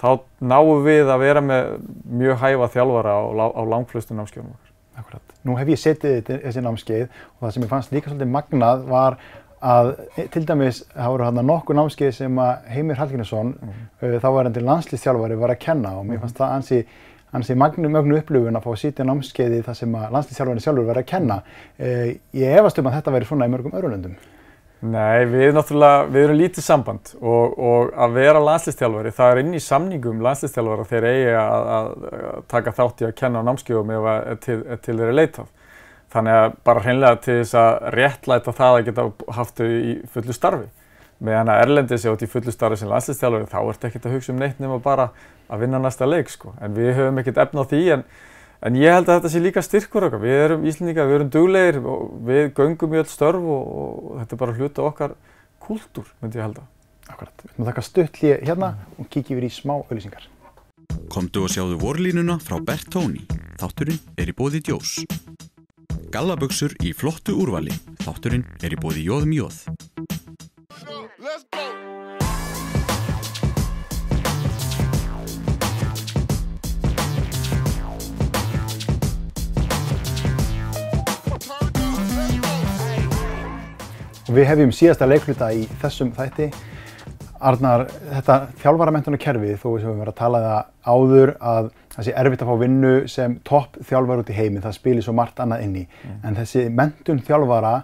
þá 0.00 0.08
náum 0.52 0.84
við 0.86 1.12
að 1.12 1.22
vera 1.26 1.42
með 1.44 1.70
mjög 2.22 2.40
hæfa 2.42 2.70
þjálfara 2.76 3.14
á, 3.18 3.22
á 3.52 3.62
langflustu 3.74 4.16
námskeiðunum 4.16 4.54
okkar. 4.54 4.72
Akkurat. 5.02 5.36
Nú 5.46 5.56
hef 5.56 5.70
ég 5.72 5.80
setið 5.80 6.32
þessi 6.32 6.64
námskeið 6.64 7.06
og 7.06 7.44
það 7.44 7.54
sem 7.54 7.64
ég 7.64 7.70
fannst 7.70 7.94
líka 7.94 8.10
svolítið 8.10 8.32
magnað 8.32 8.84
var 8.88 9.16
að 9.62 9.92
til 10.34 10.42
dæmis 10.46 10.82
það 10.90 11.12
voru 11.14 11.26
hérna 11.28 11.46
nokkuð 11.46 11.78
námskeið 11.78 12.12
sem 12.16 12.42
að 12.42 12.68
Heimir 12.74 12.98
Hallgrímsson, 12.98 13.54
mm 13.54 13.70
-hmm. 13.70 14.18
þá 14.20 14.28
var 14.34 14.44
hann 14.44 14.54
til 14.54 14.64
landslýstjálfari, 14.66 15.38
var 15.38 15.50
að 15.50 15.64
kenna 15.66 15.96
og 15.98 16.06
mér 16.06 16.20
fannst 16.20 16.38
það 16.38 16.54
ansi 16.56 16.84
Þannig 17.32 17.50
að 17.50 17.56
magnu 17.56 17.88
mögnu 17.88 18.16
upplifun 18.20 18.58
að 18.58 18.64
fá 18.66 18.70
að 18.74 18.80
sitja 18.82 19.04
námskeiði 19.08 19.62
þar 19.64 19.76
sem 19.78 19.94
að 19.96 20.10
landslýstjálfarnir 20.12 20.64
sjálfur 20.66 20.88
verið 20.90 21.02
að 21.02 21.06
kenna. 21.08 21.36
Eh, 21.78 22.18
ég 22.36 22.58
efast 22.58 22.78
um 22.78 22.90
að 22.90 22.96
þetta 22.98 23.14
veri 23.14 23.24
svona 23.24 23.46
í 23.48 23.52
mörgum 23.54 23.72
öðrulöndum. 23.72 24.18
Nei, 24.82 25.22
við, 25.30 25.54
við 26.10 26.24
erum 26.24 26.38
lítið 26.40 26.64
samband 26.66 27.12
og, 27.20 27.52
og 27.54 27.90
að 27.94 28.16
vera 28.16 28.40
landslýstjálfari, 28.42 29.12
það 29.14 29.32
er 29.32 29.40
inn 29.44 29.54
í 29.54 29.60
samningum 29.62 30.22
landslýstjálfara 30.26 30.86
þegar 30.90 31.06
eigi 31.12 31.34
að, 31.38 31.66
að 31.76 31.90
taka 32.50 32.72
þátt 32.80 33.04
í 33.04 33.06
að 33.06 33.12
kenna 33.20 33.42
á 33.42 33.46
námskeiðum 33.46 33.92
ef 33.94 34.40
til, 34.42 34.56
til 34.82 34.96
þeirri 34.98 35.14
leitað. 35.14 35.52
Þannig 36.12 36.38
að 36.40 36.56
bara 36.66 36.82
hreinlega 36.82 37.20
til 37.22 37.36
þess 37.38 37.58
að 37.62 37.86
réttlæta 37.94 38.56
það 38.58 38.78
að 38.80 38.88
geta 38.88 39.06
haft 39.38 39.62
þau 39.62 39.70
í 39.70 39.94
fullu 40.16 40.36
starfi. 40.36 40.66
Meðan 41.22 41.52
að 41.54 41.62
Erlendi 41.62 42.00
sé 42.02 42.10
átt 42.10 42.26
í 42.26 42.32
fullu 42.34 42.52
starfi 42.52 42.82
sem 42.82 42.90
landslýstjálfari 42.90 43.50
þá 43.54 43.58
ert 43.62 43.86
ekkert 43.86 44.10
að 44.10 44.18
hugsa 44.18 44.34
um 44.34 44.42
neitt 44.42 44.58
nema 44.58 44.82
bara 44.82 45.12
að 45.46 45.62
vinna 45.62 45.78
næsta 45.78 46.10
leik 46.10 46.34
sko. 46.34 46.56
En 46.58 46.74
við 46.74 46.96
höfum 46.98 47.22
ekkert 47.22 47.38
efna 47.46 47.62
á 47.62 47.70
því 47.70 47.84
en, 47.94 48.04
en 48.66 48.78
ég 48.78 48.94
held 48.94 49.08
að 49.08 49.18
þetta 49.18 49.32
sé 49.32 49.42
líka 49.42 49.64
styrkur 49.64 50.06
okkar. 50.08 50.22
Við 50.22 50.42
erum 50.44 50.66
Íslandíka, 50.68 51.06
við 51.08 51.18
erum 51.18 51.32
duglegir 51.34 51.80
og 51.82 52.12
við 52.28 52.44
göngum 52.58 52.94
í 52.94 53.00
öll 53.02 53.10
störf 53.10 53.48
og, 53.56 53.72
og 53.82 54.20
þetta 54.20 54.36
er 54.36 54.42
bara 54.44 54.56
hluta 54.58 54.86
okkar 54.86 55.16
kúltúr 55.62 56.08
myndi 56.22 56.40
ég 56.40 56.46
held 56.46 56.62
að. 56.62 56.70
Akkurat. 57.12 57.34
Við 57.42 57.50
ætlum 57.50 57.66
að 57.66 57.72
taka 57.72 57.86
stutt 57.86 58.22
hlýja 58.22 58.38
hérna 58.46 58.70
og 58.96 59.10
kíkja 59.10 59.36
yfir 59.36 59.48
í 59.48 59.52
smá 59.52 59.74
auðlýsingar. 59.80 60.28
Komdu 61.12 61.44
og 61.46 61.52
sjáðu 61.52 61.78
vorlínuna 61.82 62.38
frá 62.42 62.58
Bert 62.64 62.88
Tóni. 62.92 63.26
Þátturinn 63.60 64.00
er 64.20 64.32
í 64.32 64.36
bóði 64.36 64.62
djós. 64.64 65.00
Gallaböksur 66.12 66.76
í 66.84 66.92
flottu 66.96 67.36
úrvali. 67.40 67.74
Þátturinn 68.04 68.46
er 68.62 68.76
í 68.76 68.80
bóði 68.80 69.06
jóðum 69.08 69.36
jóð. 69.42 69.62
Og 70.92 71.81
við 84.36 84.48
hefjum 84.48 84.72
síðasta 84.74 85.08
leikluta 85.08 85.50
í 85.54 85.64
þessum 85.82 86.12
þætti. 86.16 86.50
Arnar, 87.42 87.88
þetta 88.06 88.36
þjálfaramentunum 88.62 89.20
kerfi, 89.20 89.56
þó 89.58 89.66
sem 89.66 89.88
við 89.88 89.96
verðum 89.98 90.12
að 90.12 90.18
tala 90.20 90.40
um 90.40 90.44
það 90.46 90.92
áður 90.92 91.32
að 91.52 91.70
það 91.92 92.06
sé 92.06 92.14
erfitt 92.22 92.44
að 92.44 92.52
fá 92.52 92.60
vinnu 92.60 92.92
sem 93.10 93.34
topp 93.48 93.80
þjálfar 93.88 94.22
út 94.22 94.30
í 94.30 94.36
heimi, 94.36 94.62
það 94.62 94.76
spilir 94.78 95.06
svo 95.06 95.14
margt 95.18 95.42
annað 95.42 95.64
inni. 95.66 95.82
Mm. 95.88 96.20
En 96.28 96.38
þessi 96.38 96.62
mentun 96.70 97.24
þjálfara, 97.26 97.74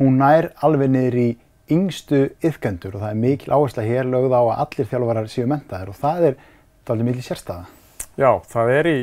hún 0.00 0.20
nær 0.20 0.50
alveg 0.66 0.92
niður 0.92 1.18
í 1.22 1.26
yngstu 1.72 2.20
yfkendur 2.44 2.98
og 2.98 3.06
það 3.06 3.14
er 3.14 3.22
mikil 3.24 3.56
áhersla 3.56 3.86
hér 3.86 4.12
lögð 4.12 4.36
á 4.36 4.42
að 4.42 4.52
allir 4.66 4.92
þjálfarar 4.92 5.32
séu 5.32 5.48
mentaðir 5.50 5.90
og 5.90 5.98
það 6.04 6.28
er 6.30 6.38
alveg 6.86 7.10
mikil 7.10 7.26
sérstaða. 7.26 7.75
Já, 8.16 8.30
það 8.48 8.70
er 8.72 8.86
í, 8.88 8.98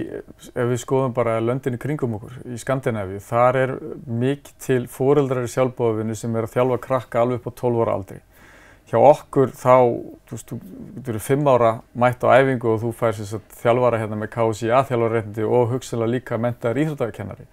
ef 0.58 0.70
við 0.72 0.80
skoðum 0.82 1.12
bara 1.14 1.36
löndinni 1.38 1.78
kringum 1.78 2.16
okkur 2.18 2.38
í 2.50 2.56
Skandinavíu, 2.58 3.20
þar 3.22 3.60
er 3.60 3.74
mikið 4.10 4.56
til 4.66 4.78
fóreldrari 4.90 5.52
sjálfbóðvinni 5.54 6.16
sem 6.18 6.34
er 6.34 6.48
að 6.48 6.56
þjálfa 6.56 6.80
krakka 6.82 7.22
alveg 7.22 7.44
upp 7.44 7.52
á 7.54 7.60
12 7.62 7.84
ára 7.84 7.98
aldri. 8.00 8.18
Hjá 8.90 8.98
okkur 8.98 9.54
þá, 9.54 9.76
þú 10.26 10.40
veist, 10.40 10.56
þú 10.56 11.14
eru 11.14 11.22
5 11.28 11.52
ára 11.54 11.72
mætt 11.94 12.26
á 12.26 12.34
æfingu 12.42 12.74
og 12.74 12.82
þú 12.82 12.92
fær 12.98 13.14
þess 13.20 13.38
að 13.38 13.46
þjálfara 13.62 14.02
hérna 14.02 14.20
með 14.24 14.34
KSI 14.34 14.74
aðþjálfarreitndi 14.80 15.46
og 15.46 15.72
hugsalega 15.76 16.14
líka 16.16 16.42
mentaður 16.42 16.82
íþróttakennari. 16.84 17.48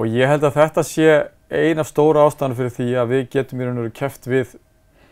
Og 0.00 0.16
ég 0.16 0.32
held 0.32 0.48
að 0.48 0.58
þetta 0.62 0.88
sé 0.88 1.10
eina 1.52 1.84
stóra 1.84 2.24
ástæðan 2.24 2.56
fyrir 2.56 2.72
því 2.72 2.88
að 2.96 3.12
við 3.12 3.28
getum 3.36 3.60
í 3.60 3.68
raun 3.68 3.78
og 3.82 3.86
veru 3.90 3.98
kæft 4.00 4.32
við 4.32 4.56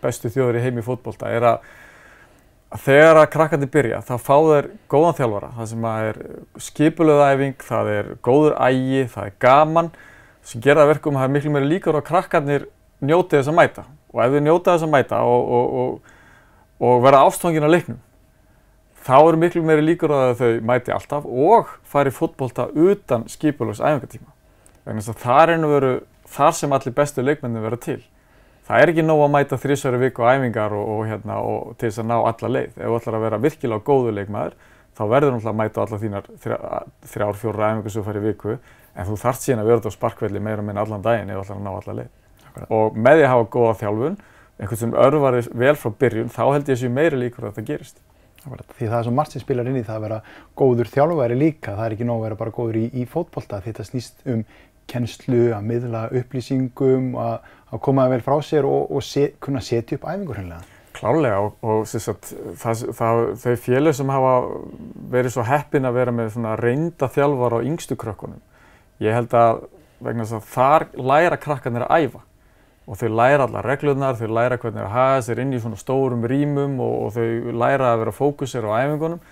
bestu 0.01 0.33
þjóður 0.33 0.61
í 0.61 0.65
heimi 0.65 0.85
fótbolta 0.85 1.29
er 1.29 1.53
að 1.53 1.73
þegar 2.83 3.21
að 3.21 3.29
krakkandi 3.35 3.69
byrja 3.71 4.01
þá 4.05 4.15
fá 4.19 4.35
þeir 4.49 4.71
góðan 4.91 5.19
þjálfara. 5.19 5.51
Það 5.59 5.69
sem 5.71 5.85
er 5.91 6.23
skipulöðæfing, 6.69 7.59
það 7.69 7.91
er 7.93 8.09
góður 8.25 8.57
ægi, 8.59 9.05
það 9.13 9.29
er 9.29 9.37
gaman. 9.45 9.93
Sem 10.45 10.65
gera 10.65 10.89
verkum 10.89 11.15
að 11.15 11.23
það 11.23 11.29
er 11.29 11.37
miklu 11.37 11.55
meiri 11.55 11.71
líkur 11.71 11.99
að 12.01 12.09
krakkarnir 12.09 12.67
njóti 13.05 13.39
þess 13.39 13.53
að 13.53 13.59
mæta. 13.61 13.87
Og 14.15 14.25
ef 14.25 14.35
þið 14.35 14.45
njóta 14.49 14.75
þess 14.75 14.87
að 14.89 14.93
mæta 14.97 15.23
og, 15.29 15.55
og, 15.59 15.79
og, 15.85 16.19
og 16.89 17.07
vera 17.07 17.23
ástofangin 17.29 17.67
á 17.67 17.71
leiknum 17.71 18.03
þá 19.05 19.17
eru 19.19 19.41
miklu 19.41 19.63
meiri 19.65 19.85
líkur 19.85 20.13
að 20.17 20.35
þau 20.39 20.51
mæti 20.65 20.93
alltaf 20.95 21.27
og 21.29 21.73
fari 21.89 22.13
fótbolta 22.15 22.71
utan 22.73 23.27
skipulöðs 23.29 23.83
æfingatíma. 23.85 24.31
Þannig 24.85 25.09
að 25.11 25.21
það 25.21 25.41
er 25.43 25.53
einu 25.53 25.71
veru 25.73 25.93
þar 26.35 26.57
sem 26.57 26.77
allir 26.77 26.97
bestu 26.97 27.25
leikmennin 27.25 27.65
vera 27.65 27.81
til 27.81 28.01
það 28.69 28.83
er 28.83 28.93
ekki 28.93 29.05
nóg 29.05 29.25
að 29.25 29.35
mæta 29.35 29.59
þrísverju 29.61 30.01
viku 30.05 30.25
á 30.25 30.29
æfingar 30.35 30.77
og, 30.77 30.85
og, 30.95 31.03
hérna, 31.09 31.41
og 31.41 31.75
til 31.79 31.91
þess 31.91 32.03
að 32.03 32.09
ná 32.11 32.17
alla 32.21 32.53
leið. 32.57 32.79
Ef 32.79 32.87
þú 32.87 32.99
ætlar 33.01 33.19
að 33.19 33.27
vera 33.27 33.43
virkilega 33.45 33.87
góðu 33.89 34.15
leikmaður 34.19 34.57
þá 34.95 35.03
verður 35.11 35.41
þú 35.43 35.51
að 35.51 35.59
mæta 35.61 35.85
alla 35.85 36.01
þínar 36.05 36.29
þrjár, 36.45 37.39
fjóra 37.41 37.71
æfingar 37.73 37.95
sem 37.95 38.01
þú 38.01 38.07
fær 38.09 38.21
í 38.21 38.25
viku 38.25 38.57
en 38.95 39.09
þú 39.09 39.19
þarft 39.25 39.45
síðan 39.45 39.65
að 39.65 39.71
vera 39.71 39.83
þetta 39.83 39.93
á 39.93 39.99
sparkvelli 39.99 40.43
meira 40.43 40.65
minna 40.65 40.85
allan 40.85 41.05
daginn 41.05 41.33
ef 41.35 41.41
þú 41.41 41.45
ætlar 41.45 41.59
að 41.59 41.67
ná 41.67 41.73
alla 41.75 41.97
leið. 41.99 42.11
Okay. 42.55 42.67
Og 42.71 42.99
með 43.05 43.19
því 43.19 43.25
að 43.27 43.33
hafa 43.33 43.47
góða 43.57 43.77
þjálfun, 43.83 44.19
einhvern 44.61 44.81
sem 44.81 44.99
örvar 45.05 45.39
vel 45.65 45.77
frá 45.81 45.95
byrjun, 46.05 46.31
þá 46.31 46.43
held 46.45 46.69
ég 46.71 46.77
að 46.77 46.83
séu 46.85 46.93
meiri 46.95 47.19
líkur 47.19 47.49
að 47.49 47.57
þetta 47.57 47.73
gerist. 47.73 48.03
Því 48.45 48.91
það 48.91 48.99
er 48.99 49.07
svo 49.07 49.15
margt 49.17 49.35
sem 49.35 49.43
spilar 49.43 49.69
inn 49.71 49.81
í 49.81 49.85
það 49.87 49.97
að 49.97 50.05
vera 50.05 50.19
góður 50.61 50.91
þjálfæri 50.93 51.39
líka, 51.41 51.75
það 51.75 51.87
er 51.87 51.95
ekki 51.97 52.07
nóg 52.07 52.21
að 52.21 52.27
vera 52.27 52.39
bara 52.43 52.55
góður 52.55 52.79
í, 52.79 52.85
í 52.93 53.07
fótbolta, 53.09 53.63
þetta 53.65 53.87
snýst 53.89 54.21
um 54.29 54.45
kennslu, 54.91 55.49
að 55.57 55.67
miðla 55.71 56.05
upplýsingum, 56.21 57.13
að, 57.21 57.51
að 57.71 57.83
koma 57.87 58.07
vel 58.13 58.21
frá 58.25 58.37
sér 58.45 58.69
og, 58.69 58.91
og 58.95 59.05
set, 59.05 59.39
kunna 59.45 59.63
setja 59.65 59.99
upp 59.99 60.09
æfingur 60.09 60.41
hennilega. 60.41 60.71
Klálega 60.95 61.41
og, 61.43 61.57
og 61.67 61.89
sagt, 61.91 62.31
það, 62.61 62.85
það, 62.95 63.23
þau 63.43 63.55
félög 63.65 63.97
sem 63.99 64.13
hafa 64.15 64.35
verið 65.11 65.35
svo 65.35 65.47
heppin 65.49 65.89
að 65.89 65.97
vera 65.99 66.15
með 66.15 66.37
reynda 66.61 67.09
þjálfar 67.11 67.59
á 67.59 67.67
yngstu 67.67 67.99
krökkunum, 67.99 68.39
ég 69.03 69.17
held 69.17 69.35
að 69.35 69.65
vegna 70.05 70.27
þess 70.27 70.39
að 70.39 70.55
þar 70.55 70.87
læra 71.11 71.41
krakkarnir 71.41 71.87
að 71.87 72.05
æfa 72.05 72.23
og 72.85 72.99
þau 73.01 73.09
læra 73.17 73.47
alla 73.47 73.63
reglurnar, 73.65 74.19
þau 74.19 74.29
læra 74.37 74.59
hvernig 74.61 74.77
það 74.77 74.85
er 74.85 74.91
að 74.91 74.97
hafa 74.99 75.23
sér 75.25 75.41
inn 75.41 75.55
í 75.57 75.61
svona 75.63 75.81
stórum 75.81 76.27
rýmum 76.29 76.77
og, 76.85 76.95
og 77.07 77.15
þau 77.15 77.55
læra 77.63 77.95
að 77.95 78.03
vera 78.03 78.13
fókusir 78.13 78.67
á 78.69 78.77
æfingunum. 78.85 79.23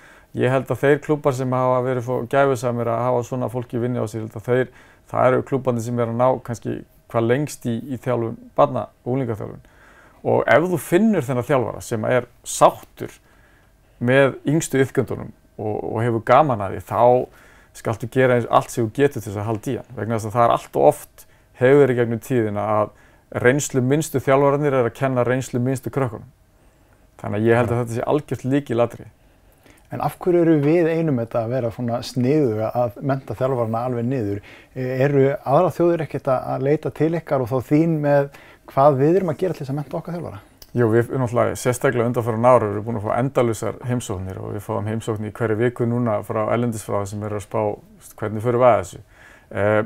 Ég 0.41 0.49
held 0.49 0.71
að 0.73 0.81
þeir 0.81 1.03
klubbar 1.05 1.37
sem 1.37 1.53
hafa 1.53 1.83
verið 1.85 2.09
gæfisamir 2.33 2.89
að 2.89 3.03
hafa 3.05 3.25
svona 3.29 3.51
fólki 3.53 3.83
vinni 3.83 4.01
á 4.01 4.09
sig, 4.09 4.25
þeir 4.33 4.71
það 5.13 5.29
eru 5.29 5.45
klúbandi 5.49 5.85
sem 5.85 6.01
er 6.01 6.11
að 6.11 6.19
ná 6.19 6.29
kannski 6.47 6.79
hvað 7.13 7.29
lengst 7.29 7.69
í, 7.69 7.77
í 7.93 8.01
þjálfun 8.01 8.39
barna 8.57 8.89
og 9.05 9.13
úlingaþjálfun 9.15 9.69
og 10.23 10.43
ef 10.49 10.67
þú 10.73 10.81
finnur 10.81 11.27
þennan 11.27 11.47
þjálfara 11.47 11.85
sem 11.85 12.05
er 12.09 12.27
sáttur 12.47 13.15
með 14.03 14.37
yngstu 14.49 14.81
yfgjöndunum 14.83 15.33
og, 15.59 15.77
og 15.77 16.03
hefur 16.03 16.27
gaman 16.27 16.63
að 16.65 16.77
því 16.77 16.85
þá 16.89 17.03
skaltu 17.77 18.09
gera 18.13 18.37
eins 18.39 18.49
allt 18.51 18.73
sem 18.73 18.87
þú 18.87 18.93
getur 18.99 19.21
til 19.21 19.31
þess 19.31 19.41
að 19.41 19.49
halda 19.49 19.73
í 19.73 19.77
hann. 19.79 19.95
Vegna 19.97 20.19
þess 20.19 20.29
að 20.29 20.37
það 20.37 20.45
er 20.45 20.55
allt 20.57 20.77
og 20.77 20.87
oft 20.91 21.25
hefur 21.61 21.83
verið 21.83 22.01
gegnum 22.01 22.23
tíðina 22.23 22.67
að 22.77 22.93
reynslu 23.43 23.83
minnstu 23.83 24.21
þjálfararnir 24.23 24.77
er 24.77 24.89
að 24.91 24.97
kenna 24.99 25.25
reynslu 25.27 25.61
minnstu 25.63 25.93
krökkunum. 25.95 26.29
Þannig 27.23 27.41
að 27.41 27.49
ég 27.49 27.61
held 27.61 27.73
að 27.73 27.83
þetta 27.83 27.97
sé 27.97 28.07
algjört 28.13 28.47
líki 28.49 28.77
ladri 28.77 29.09
En 29.93 30.01
af 30.01 30.15
hverju 30.23 30.41
eru 30.41 30.55
við 30.63 30.89
einum 30.89 31.21
þetta 31.21 31.43
að 31.43 31.51
vera 31.53 32.01
sniðu 32.07 32.63
að 32.65 32.95
menta 33.05 33.35
þjálfarna 33.37 33.83
alveg 33.89 34.07
niður? 34.09 34.39
E, 34.73 34.87
eru 35.05 35.27
aðra 35.37 35.75
þjóður 35.77 36.05
ekkert 36.07 36.31
að 36.33 36.65
leita 36.65 36.93
til 36.97 37.11
ykkar 37.19 37.45
og 37.45 37.51
þá 37.51 37.69
þín 37.69 37.99
með 38.01 38.31
hvað 38.73 38.97
við 39.03 39.19
erum 39.19 39.35
að 39.35 39.43
gera 39.43 39.59
til 39.59 39.67
þess 39.67 39.75
að 39.75 39.79
menta 39.83 39.99
okkar 39.99 40.17
þjálfara? 40.17 40.41
Jú, 40.73 40.89
við 40.89 41.03
erum 41.03 41.27
náttúrulega 41.27 41.61
sérstaklega 41.61 42.09
undanfæra 42.09 42.41
nára, 42.41 42.65
við 42.65 42.79
erum 42.79 42.87
búin 42.87 43.01
að 43.03 43.05
fá 43.05 43.13
endalusar 43.19 43.79
heimsóknir 43.85 44.41
og 44.41 44.55
við 44.55 44.65
fáum 44.65 44.89
heimsóknir 44.89 45.29
í 45.29 45.37
hverju 45.37 45.59
viku 45.61 45.89
núna 45.91 46.15
frá 46.25 46.41
ellendisfráða 46.55 47.11
sem 47.11 47.27
eru 47.29 47.37
að 47.37 47.45
spá 47.45 47.61
hvernig 48.17 48.47
fyrir 48.47 48.63
við 48.63 48.69
að 48.71 48.79
þessu. 48.81 49.03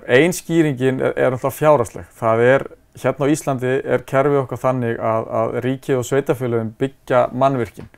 Einn 0.06 0.36
skýringin 0.36 1.02
er, 1.02 1.16
er 1.18 1.34
náttúrulega 1.34 1.56
fjárasleg. 1.58 2.06
Það 2.14 2.44
er, 2.46 2.66
hérna 3.02 3.26
á 3.26 3.32
Íslandi 3.34 3.72
er 3.82 4.06
kerfið 4.06 4.44
okkar 4.44 4.62
þannig 4.62 5.02
að, 5.02 5.30
að 5.40 5.58
ríkið 5.66 5.98
og 5.98 6.06
sveitafélagin 6.06 6.74
byggja 6.78 7.26
mannvirkinn 7.34 7.90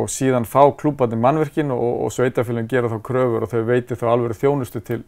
og 0.00 0.10
síðan 0.12 0.48
fá 0.48 0.62
klúbandi 0.80 1.18
mannverkin 1.20 1.72
og, 1.74 2.04
og 2.06 2.12
sveitafélagin 2.14 2.70
gera 2.70 2.90
þá 2.90 2.98
kröfur 3.06 3.46
og 3.46 3.52
þau 3.52 3.62
veitir 3.68 4.00
þá 4.00 4.06
alveg 4.12 4.38
þjónustu 4.40 4.82
til 4.84 5.02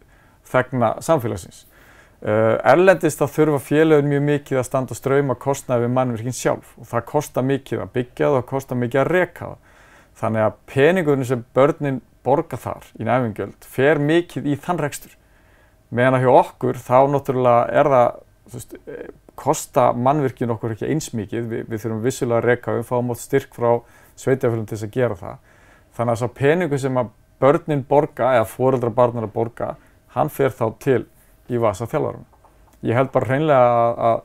þegna 0.49 0.95
samfélagsins. 1.03 1.65
Uh, 2.23 2.55
erlendist 2.63 3.19
þá 3.19 3.27
þurfa 3.27 3.59
félögur 3.59 4.05
mjög 4.07 4.21
mikið 4.29 4.61
að 4.61 4.67
standa 4.69 4.95
ströym 4.95 5.33
að 5.33 5.41
kostnaði 5.43 5.83
við 5.83 5.93
mannverkinn 5.97 6.37
sjálf 6.37 6.69
og 6.79 6.87
það 6.87 7.05
kostar 7.09 7.43
mikið 7.49 7.81
að 7.83 7.89
byggja 7.97 8.29
það 8.29 8.37
og 8.37 8.45
kostar 8.47 8.79
mikið 8.79 9.01
að 9.01 9.09
reka 9.11 9.49
það. 9.49 9.57
Þannig 10.21 10.45
að 10.45 10.59
peningurinn 10.71 11.27
sem 11.27 11.43
börnin 11.57 11.99
borga 12.23 12.59
þar 12.63 12.87
í 12.95 13.07
næfingjöld 13.07 13.67
fer 13.67 13.99
mikið 13.99 14.47
í 14.53 14.55
þann 14.63 14.79
rekstur. 14.79 15.17
Meðan 15.93 16.17
að 16.17 16.23
hjá 16.23 16.31
okkur 16.37 16.79
þá 16.79 16.97
náttúrulega 17.11 17.81
er 17.81 17.89
það, 17.91 18.21
þú 18.47 18.59
veist, 18.59 18.77
eh, 18.87 19.11
kosta 19.43 19.89
mannverkinn 19.93 20.53
okkur 20.53 20.77
ekki 20.77 20.89
eins 20.89 21.11
mikið, 21.13 21.49
Vi, 21.49 21.61
við 21.67 21.83
þurfum 21.83 22.03
vissulega 22.05 22.39
að 22.39 22.47
reka, 22.47 22.77
við 22.77 22.87
fáum 22.87 23.11
átt 23.11 23.25
styrk 23.25 23.53
frá 23.53 23.81
sveitafélum 24.19 24.67
til 24.67 24.77
þess 24.77 24.87
að 24.87 24.97
gera 24.97 25.19
það. 25.19 25.39
Þannig 25.93 26.11
að 26.11 26.19
þess 26.19 26.27
að 26.27 26.35
peningur 26.39 26.81
sem 26.81 26.99
að 27.01 27.09
börnin 27.43 27.87
borga 27.87 28.35
eða 28.37 28.49
foreldra 28.49 28.91
barnar 28.93 29.27
að 29.27 29.33
borga, 29.33 29.73
hann 30.15 30.29
fer 30.31 30.53
þá 30.53 30.65
til 30.83 31.01
í 31.51 31.59
vasa 31.61 31.87
þjálfaruna. 31.89 32.29
Ég 32.83 32.97
held 32.97 33.11
bara 33.13 33.29
hreinlega 33.29 33.83
að, 34.09 34.21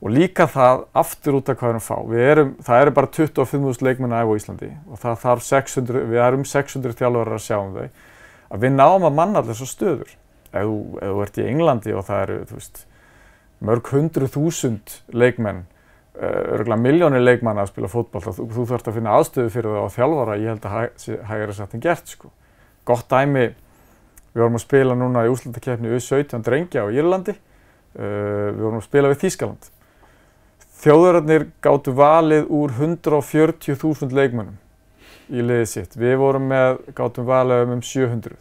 og 0.00 0.14
líka 0.14 0.46
það 0.50 0.84
aftur 1.02 1.40
út 1.40 1.50
af 1.50 1.58
hvað 1.60 1.68
við 1.68 1.74
erum 1.74 1.86
fá. 1.86 1.96
Við 2.10 2.28
erum, 2.32 2.52
það 2.66 2.84
eru 2.84 2.94
bara 2.98 3.12
25.000 3.18 3.86
leikmenn 3.86 4.14
að 4.14 4.24
æfa 4.24 4.36
í 4.36 4.40
Íslandi 4.40 4.70
og 4.86 5.02
það 5.02 5.18
þarf 5.24 5.46
600, 5.48 6.04
við 6.10 6.22
erum 6.26 6.46
600 6.52 6.98
þjálfarar 7.00 7.36
að 7.36 7.44
sjá 7.46 7.56
um 7.58 7.74
þau. 7.76 8.06
Að 8.50 8.64
við 8.64 8.72
náum 8.76 9.06
að 9.06 9.18
manna 9.18 9.42
allir 9.42 9.58
svo 9.58 9.68
stöður. 9.68 10.14
Ef 10.50 10.70
þú 10.70 11.24
ert 11.24 11.38
í 11.38 11.46
Englandi 11.46 11.92
og 11.94 12.06
það 12.08 12.22
eru, 12.24 12.38
þú 12.50 12.56
veist, 12.58 12.80
mörg 13.60 13.90
hundru 13.92 14.30
þúsund 14.30 14.96
leikmenn, 15.14 15.66
örgulega 16.18 16.80
miljónir 16.80 17.22
leikmann 17.22 17.60
að 17.62 17.70
spila 17.72 17.90
fótball, 17.92 18.22
þú, 18.26 18.46
þú 18.56 18.68
þarfst 18.72 18.90
að 18.90 18.96
finna 18.98 19.16
aðstöðu 19.16 19.52
fyrir 19.54 19.74
það 19.76 19.86
á 19.86 19.94
þjálfara, 19.96 20.38
ég 20.40 20.54
held 20.54 20.66
að 20.66 20.78
hægir 21.30 21.52
að 21.52 21.58
setja 21.58 21.78
en 21.78 21.84
gert, 21.84 22.14
sko. 22.14 22.32
Gott 22.88 23.06
dæmi, 23.12 23.44
við 24.34 24.42
vorum 24.42 24.58
að 24.58 24.64
spila 24.64 24.96
núna 24.98 25.26
í 25.26 25.30
úslutakefni 25.30 25.92
U17 25.94 26.46
drengja 26.46 26.82
á 26.82 26.92
Írlandi, 26.92 27.36
uh, 27.36 28.48
við 28.50 28.64
vorum 28.64 28.80
að 28.82 28.88
spila 28.88 29.12
við 29.12 29.22
Þýskaland 29.24 29.70
Þjóðurarnir 30.80 31.42
gáttu 31.60 31.92
valið 31.92 32.46
úr 32.56 32.70
140.000 32.72 34.14
leikmönnum 34.16 34.54
í 35.28 35.42
liðið 35.44 35.66
sitt. 35.68 35.96
Við 36.00 36.14
vorum 36.22 36.46
með, 36.48 36.78
gáttum 36.96 37.26
valið 37.28 37.64
um 37.66 37.74
um 37.74 37.82
700. 37.84 38.38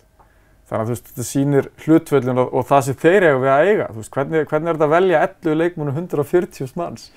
Þannig 0.70 0.80
að 0.80 0.88
þú 0.88 0.94
veist, 0.94 1.10
þetta 1.10 1.26
sýnir 1.28 1.68
hlutvöldin 1.84 2.40
og, 2.40 2.54
og 2.56 2.68
það 2.70 2.86
sem 2.86 2.98
þeir 3.02 3.26
eiga 3.26 3.42
við 3.42 3.52
að 3.52 3.64
eiga. 3.66 3.90
Þú 3.90 4.00
veist, 4.00 4.14
hvernig, 4.16 4.46
hvernig 4.54 4.72
er 4.72 4.80
þetta 4.80 4.88
að 4.88 4.96
velja 4.96 5.22
11 5.26 5.60
leikmönnum 5.60 6.00
140 6.00 6.74
manns? 6.80 7.10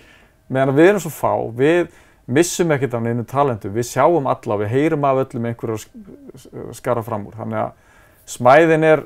Meðan 0.53 0.77
við 0.77 0.91
erum 0.91 1.05
svo 1.05 1.13
fá, 1.15 1.33
við 1.57 1.93
missum 2.33 2.73
ekkert 2.75 2.95
af 2.97 3.03
neinu 3.05 3.25
talentu, 3.29 3.71
við 3.73 3.89
sjáum 3.89 4.29
alla, 4.31 4.59
við 4.63 4.73
heyrum 4.77 5.07
af 5.09 5.23
öllum 5.25 5.49
einhverju 5.51 5.79
skara 6.77 7.03
fram 7.07 7.27
úr. 7.31 7.39
Þannig 7.41 7.63
að 7.63 8.35
smæðin 8.37 8.87
er, 8.87 9.05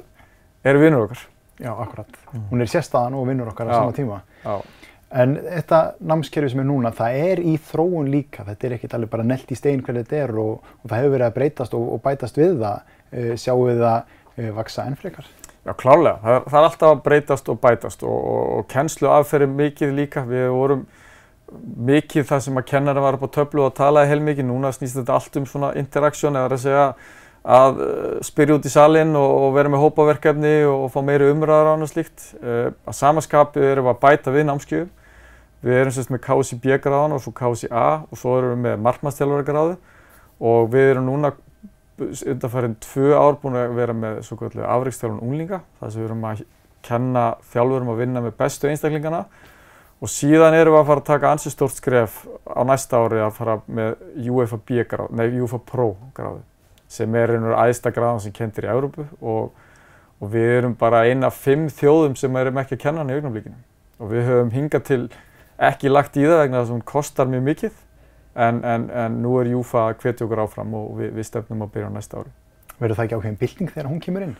er 0.67 0.81
vinnur 0.81 1.07
okkar. 1.07 1.23
Já, 1.57 1.71
akkurat. 1.73 2.19
Mm. 2.33 2.43
Hún 2.51 2.65
er 2.65 2.71
sérstaðan 2.71 3.17
og 3.17 3.31
vinnur 3.31 3.53
okkar 3.53 3.71
á 3.73 3.79
sama 3.79 3.95
tíma. 3.97 4.21
Já. 4.45 4.59
En 5.17 5.37
þetta 5.39 5.81
námskerfi 6.03 6.51
sem 6.53 6.61
er 6.61 6.67
núna, 6.67 6.91
það 6.93 7.19
er 7.31 7.41
í 7.41 7.55
þróun 7.63 8.11
líka. 8.13 8.45
Þetta 8.45 8.67
er 8.67 8.77
ekkert 8.77 8.97
alveg 8.99 9.13
bara 9.15 9.25
nelt 9.25 9.53
í 9.55 9.57
stein 9.57 9.81
hvernig 9.87 10.05
þetta 10.05 10.19
er 10.25 10.35
og, 10.43 10.67
og 10.83 10.91
það 10.91 10.99
hefur 10.99 11.15
verið 11.15 11.27
að 11.29 11.37
breytast 11.39 11.77
og, 11.79 11.89
og 11.95 12.03
bætast 12.05 12.41
við 12.41 12.59
það. 12.61 12.95
Uh, 13.07 13.33
sjáum 13.39 13.63
við 13.71 13.83
það 13.85 13.99
uh, 14.11 14.51
vaksa 14.59 14.85
enn 14.85 14.99
frekar? 14.99 15.31
Já, 15.63 15.73
klárlega. 15.79 16.19
Það, 16.27 16.41
það 16.51 16.59
er 16.59 16.69
alltaf 16.69 16.91
að 16.91 17.03
breytast 17.07 17.49
og 17.49 17.61
bætast 17.63 18.05
og, 18.07 18.29
og 18.59 18.69
kennslu 18.75 19.11
aðferði 19.15 19.49
mikið 19.55 19.95
líka. 20.03 20.27
Við 20.29 20.49
vorum 20.53 20.85
mikið 21.87 22.27
það 22.27 22.43
sem 22.47 22.59
að 22.59 22.67
kennara 22.71 23.05
var 23.05 23.19
upp 23.19 23.29
á 23.31 23.37
töflu 23.37 23.67
og 23.67 23.77
talaði 23.77 24.11
heilmikið. 24.13 24.49
Núna 24.49 24.73
snýst 24.75 24.99
þetta 24.99 25.17
allt 25.17 25.39
um 25.41 25.47
svona 25.47 25.73
interaktsjón 25.79 26.39
eða 26.41 26.57
að 26.57 26.63
segja 26.65 26.87
að 27.47 27.81
spyrja 28.27 28.59
út 28.59 28.67
í 28.67 28.73
salin 28.73 29.15
og, 29.15 29.33
og 29.47 29.53
vera 29.55 29.71
með 29.71 29.85
hópaverkefni 29.85 30.55
og 30.67 30.89
fá 30.91 30.99
meiri 31.07 31.31
umræðar 31.31 31.71
á 31.71 31.73
hann 31.77 31.87
og 31.87 31.91
slíkt. 31.93 32.33
Uh, 32.43 32.73
að 32.83 32.99
samaskapi 32.99 33.63
erum 33.63 33.87
við 33.87 33.95
að 33.95 34.01
bæta 34.03 34.35
við 34.35 34.49
námskjöfum. 34.51 34.95
Við 35.67 35.81
erum 35.81 35.95
sérst 35.95 36.13
með 36.13 36.25
KSIB 36.27 36.67
gráðan 36.83 37.17
og 37.17 37.23
svo 37.23 37.33
KSIA 37.35 37.87
og 38.11 38.19
svo 38.21 38.37
erum 38.41 38.57
við 38.57 38.65
með 38.67 38.83
markmannstjálfari 38.87 39.47
gráðu 39.47 39.77
og 40.47 40.69
við 40.75 40.91
erum 40.93 41.07
núna 41.09 41.33
undanfærið 41.97 42.77
tvö 42.85 43.15
ár 43.17 43.39
búin 43.41 43.57
að 43.57 43.77
vera 43.79 43.95
með 43.97 44.19
svo 44.27 44.37
kvöldlega 44.37 44.69
afreikstjálfun 44.69 45.23
unglinga 45.25 45.63
þar 45.81 45.93
sem 45.93 46.03
við 46.03 46.09
erum 46.11 46.27
að 46.29 46.43
kenna 46.85 47.23
þjálfurum 47.53 47.93
að 47.93 48.03
vinna 48.03 48.23
með 48.27 48.37
bestu 48.39 48.69
einstaklingana 48.69 49.23
og 50.01 50.13
síðan 50.13 50.57
erum 50.57 50.77
við 50.77 50.81
að 50.83 50.91
fara 50.91 51.03
að 51.03 51.09
taka 51.11 51.31
ansi 51.33 51.53
stórt 51.53 51.79
skref 51.79 52.19
á 52.45 52.61
næsta 52.69 53.01
ári 53.01 53.23
að 53.25 53.37
fara 53.39 53.61
með 53.67 53.95
UEFA 54.29 54.59
B 54.59 54.83
gráðu, 54.89 55.15
nei 55.17 55.41
UEFA 55.41 55.63
Pro 55.71 55.89
gráðu 56.17 56.43
sem 56.89 57.15
er 57.19 57.33
einhver 57.35 57.57
aðsta 57.59 57.91
gráðan 57.95 58.21
sem 58.23 58.35
kentir 58.35 58.69
í 58.69 58.71
Európu 58.71 59.07
og, 59.21 59.55
og 60.21 60.31
við 60.33 60.53
erum 60.59 60.77
bara 60.79 61.07
eina 61.09 61.33
fimm 61.35 61.67
þjóðum 61.73 62.15
sem 62.19 62.37
erum 62.37 62.61
ekki 62.63 62.77
að 62.77 62.85
kenna 62.85 63.03
hann 63.03 63.15
í 63.15 63.17
augnablikinu 63.17 63.59
og 63.99 64.13
við 64.13 64.29
höfum 64.29 64.53
hingað 64.55 64.87
til 64.91 65.01
ekki 65.57 65.91
lagt 65.91 66.17
í 66.21 66.27
það 66.27 66.43
vegna 66.45 66.61
þess 66.61 66.71
að 66.71 66.77
hún 66.77 66.87
kostar 66.93 67.31
mjög 67.33 67.47
mikið 67.49 67.83
en, 68.37 68.61
en, 68.65 68.91
en 68.91 69.21
nú 69.25 69.39
er 69.41 69.51
Júfa 69.55 69.87
að 69.89 70.03
hvetja 70.03 70.27
okkur 70.27 70.43
áfram 70.45 70.75
og 70.77 70.91
við, 71.01 71.15
við 71.17 71.29
stefnum 71.31 71.65
að 71.65 71.73
byrja 71.77 71.89
á 71.89 71.97
næsta 71.97 72.21
ári. 72.21 72.33
Verður 72.77 72.99
það 72.99 73.07
ekki 73.07 73.17
ákveðin 73.17 73.39
bylting 73.41 73.73
þegar 73.73 73.89
hún 73.89 74.03
kemur 74.05 74.27
inn? 74.27 74.35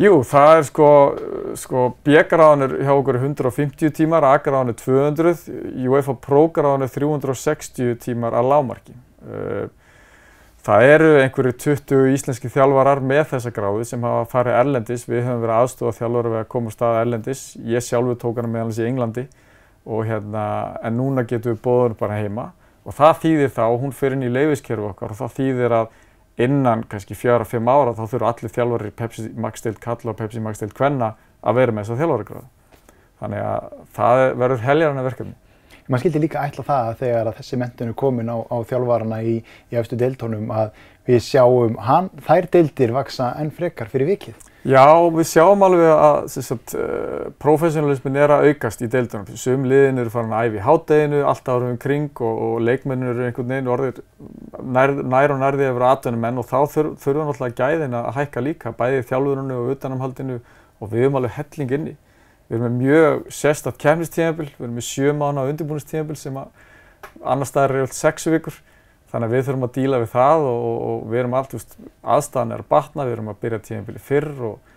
Jú, 0.00 0.22
það 0.24 0.50
er 0.56 0.62
sko, 0.64 0.86
sko 1.60 1.80
B-gráðan 2.06 2.64
er 2.64 2.70
hjá 2.86 2.92
okkur 2.94 3.18
150 3.18 3.90
tímar, 3.98 4.24
A-gráðan 4.24 4.72
er 4.72 4.78
200, 4.80 5.42
UEFA 5.90 6.14
Pro-gráðan 6.24 6.86
er 6.86 6.92
360 6.94 7.98
tímar 8.00 8.32
að 8.38 8.48
lámarki. 8.48 8.96
Uh, 9.20 9.68
það 10.64 10.86
eru 10.94 11.10
einhverju 11.20 11.52
20 11.66 12.14
íslenski 12.14 12.48
þjálfarar 12.54 13.04
með 13.04 13.26
þessa 13.34 13.52
gráði 13.52 13.90
sem 13.90 14.08
hafa 14.08 14.24
farið 14.32 14.58
erlendis, 14.62 15.04
við 15.04 15.26
höfum 15.26 15.44
verið 15.44 15.56
aðstofa 15.58 15.96
þjálfara 15.98 16.32
við 16.32 16.40
að 16.40 16.50
koma 16.56 16.72
á 16.72 16.76
stað 16.78 17.00
erlendis, 17.02 17.46
ég 17.60 17.84
sjálfur 17.84 18.20
tók 18.24 18.40
hana 18.40 18.54
meðalans 18.54 18.80
í 18.80 18.88
Englandi 18.88 19.26
og 19.84 20.08
hérna, 20.08 20.46
en 20.80 20.96
núna 20.96 21.28
getum 21.28 21.58
við 21.58 21.64
bóður 21.66 22.00
bara 22.00 22.22
heima. 22.22 22.52
Og 22.88 22.96
það 22.96 23.18
þýðir 23.26 23.52
þá, 23.52 23.66
hún 23.84 23.92
fyrir 23.92 24.16
inn 24.16 24.30
í 24.30 24.32
leifiskerfi 24.32 24.94
okkar 24.94 25.12
og 25.12 25.20
það 25.20 25.36
þýðir 25.42 25.76
að 25.82 25.92
innan 26.44 26.84
kannski 26.90 27.16
fjöra, 27.18 27.46
fimm 27.48 27.68
ára 27.70 27.92
þá 27.96 28.04
þurfa 28.06 28.32
allir 28.32 28.54
þjálfarir 28.54 28.96
Pepsi 28.96 29.28
Max 29.36 29.64
Deild 29.64 29.80
Kalla 29.82 30.12
og 30.12 30.18
Pepsi 30.18 30.42
Max 30.42 30.62
Deild 30.62 30.74
Kvenna 30.76 31.14
að 31.40 31.60
vera 31.60 31.74
með 31.74 31.86
þessa 31.86 32.00
þjálfaragráðu. 32.00 32.48
Þannig 33.20 33.46
að 33.46 33.70
það 33.96 34.24
verður 34.40 34.66
heljarna 34.66 35.06
verkefni. 35.06 35.36
Man 35.90 36.00
skildi 36.00 36.22
líka 36.22 36.44
ætla 36.46 36.62
það 36.64 36.88
að 36.88 37.00
þegar 37.00 37.28
að 37.28 37.38
þessi 37.40 37.56
mentun 37.58 37.90
er 37.90 37.98
komin 37.98 38.30
á, 38.30 38.38
á 38.46 38.56
þjálfarana 38.70 39.20
í, 39.26 39.40
í 39.42 39.78
efstu 39.80 39.98
deildtónum 39.98 40.52
að 40.54 40.70
við 41.08 41.24
sjáum 41.26 41.80
hann, 41.82 42.10
þær 42.22 42.46
deildir 42.54 42.94
vaksa 42.94 43.32
enn 43.40 43.50
frekar 43.54 43.90
fyrir 43.90 44.12
vikið. 44.12 44.49
Já, 44.60 44.84
við 45.08 45.24
sjáum 45.24 45.62
alveg 45.64 45.86
að 45.88 46.26
uh, 46.52 47.28
professionalismin 47.40 48.18
er 48.20 48.32
að 48.34 48.50
aukast 48.50 48.82
í 48.84 48.88
deildunum. 48.92 49.38
Sum 49.40 49.62
liðin 49.64 50.02
eru 50.02 50.12
farin 50.12 50.34
að 50.36 50.50
æfi 50.50 50.64
hátteginu, 50.66 51.22
alltaf 51.24 51.54
árum 51.54 51.70
um 51.72 51.78
kring 51.80 52.20
og, 52.20 52.42
og 52.44 52.58
leikmennir 52.66 53.14
eru 53.14 53.24
einhvern 53.24 53.54
veginn 53.54 53.70
orðir 53.72 54.02
nær, 54.60 54.92
nær 55.00 55.32
og 55.32 55.40
nærði 55.40 55.64
að 55.70 55.78
vera 55.78 55.94
atvinnum 55.94 56.26
menn 56.26 56.42
og 56.42 56.48
þá 56.50 56.58
þurf, 56.74 56.92
þurfum 57.00 57.30
náttúrulega 57.30 57.56
gæðin 57.62 57.96
að 58.02 58.10
hækka 58.18 58.44
líka, 58.44 58.74
bæði 58.76 59.06
þjálfurinu 59.08 59.56
og 59.62 59.72
utanamhaldinu 59.78 60.36
og 60.76 60.92
við 60.92 61.06
erum 61.06 61.20
alveg 61.22 61.36
helling 61.38 61.74
inni. 61.78 61.96
Við 62.50 62.58
erum 62.58 62.66
með 62.66 62.76
mjög 62.84 63.24
sérstatt 63.32 63.80
kemnistíðanbíl, 63.80 64.50
við 64.58 64.66
erum 64.66 64.76
með 64.76 64.88
sjö 64.90 65.16
mánu 65.16 65.40
á 65.40 65.48
undirbúinistíðanbíl 65.54 66.20
sem 66.20 66.36
að 66.36 66.52
annar 67.24 67.48
staðar 67.48 67.78
er 67.78 67.86
alltaf 67.86 67.96
sexu 67.96 68.36
vikur. 68.36 68.60
Þannig 69.10 69.26
að 69.26 69.34
við 69.34 69.46
þurfum 69.46 69.66
að 69.66 69.76
díla 69.76 70.00
við 70.00 70.10
það 70.12 70.44
og, 70.46 70.66
og 70.86 70.98
við 71.10 71.22
erum 71.22 71.36
allt, 71.38 71.54
veist, 71.56 71.78
aðstæðan 72.16 72.54
er 72.54 72.62
að 72.62 72.68
batna, 72.70 73.06
við 73.06 73.16
erum 73.16 73.30
að 73.32 73.40
byrja 73.42 73.62
tíðanbili 73.66 74.02
fyrr 74.06 74.28
og 74.50 74.74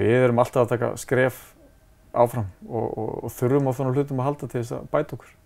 við 0.00 0.16
erum 0.24 0.40
alltaf 0.42 0.64
að 0.64 0.72
taka 0.74 0.94
skref 1.00 1.42
áfram 2.10 2.48
og, 2.66 2.88
og, 2.88 3.12
og 3.26 3.34
þurfum 3.36 3.70
á 3.70 3.72
svona 3.76 3.94
hlutum 3.94 4.22
að 4.22 4.28
halda 4.30 4.48
til 4.50 4.58
þess 4.58 4.74
að 4.78 4.88
bæta 4.90 5.16
okkur. 5.18 5.36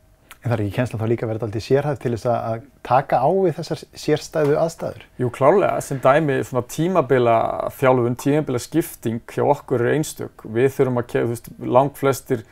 En 0.44 0.50
það 0.50 0.54
er 0.58 0.62
ekki 0.64 0.74
kjenslan 0.76 1.00
þá 1.00 1.08
líka 1.08 1.26
verið 1.28 1.44
alltaf 1.46 1.64
sérhæð 1.64 2.00
til 2.02 2.10
þess 2.12 2.28
að 2.28 2.64
taka 2.84 3.20
á 3.24 3.28
við 3.32 3.54
þessar 3.58 3.82
sérstæðu 4.02 4.56
aðstæður? 4.60 5.06
Jú, 5.20 5.30
klálega. 5.32 5.78
Sem 5.84 6.00
dæmi 6.04 6.36
svona 6.44 6.62
tímabila 6.68 7.36
þjálfun, 7.78 8.18
tímabila 8.20 8.60
skipting 8.60 9.22
hjá 9.32 9.44
okkur 9.46 9.84
er 9.84 9.96
einstök. 9.96 10.44
Við 10.44 10.68
þurfum 10.76 11.00
að, 11.00 11.14
þú 11.14 11.30
veist, 11.30 11.48
langt 11.64 12.00
flestir 12.00 12.44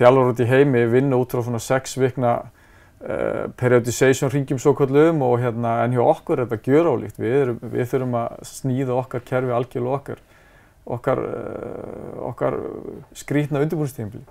þjálfur 0.00 0.32
út 0.32 0.42
í 0.42 0.48
heimi 0.50 0.82
vinna 0.90 1.20
út 1.22 1.34
frá 1.34 1.44
svona 1.46 1.62
sex 1.62 1.94
vikna 1.98 2.34
periodization 2.98 4.32
ringjum 4.32 4.58
svo 4.58 4.72
kallum 4.74 5.20
og 5.22 5.36
hérna 5.38 5.76
en 5.84 5.92
hjá 5.94 6.00
okkur 6.02 6.40
er 6.42 6.48
þetta 6.50 6.72
gjör 6.72 6.88
álíkt 6.90 7.20
við, 7.20 7.36
erum, 7.44 7.60
við 7.62 7.92
þurfum 7.92 8.16
að 8.18 8.40
snýða 8.48 8.96
okkar 8.98 9.22
kerfi 9.28 9.54
algjörlega 9.54 10.00
okkar 10.00 10.24
okkar, 10.88 11.18
uh, 11.18 12.28
okkar 12.30 12.56
skrítna 13.16 13.60
undirbúinstíðinbili. 13.64 14.24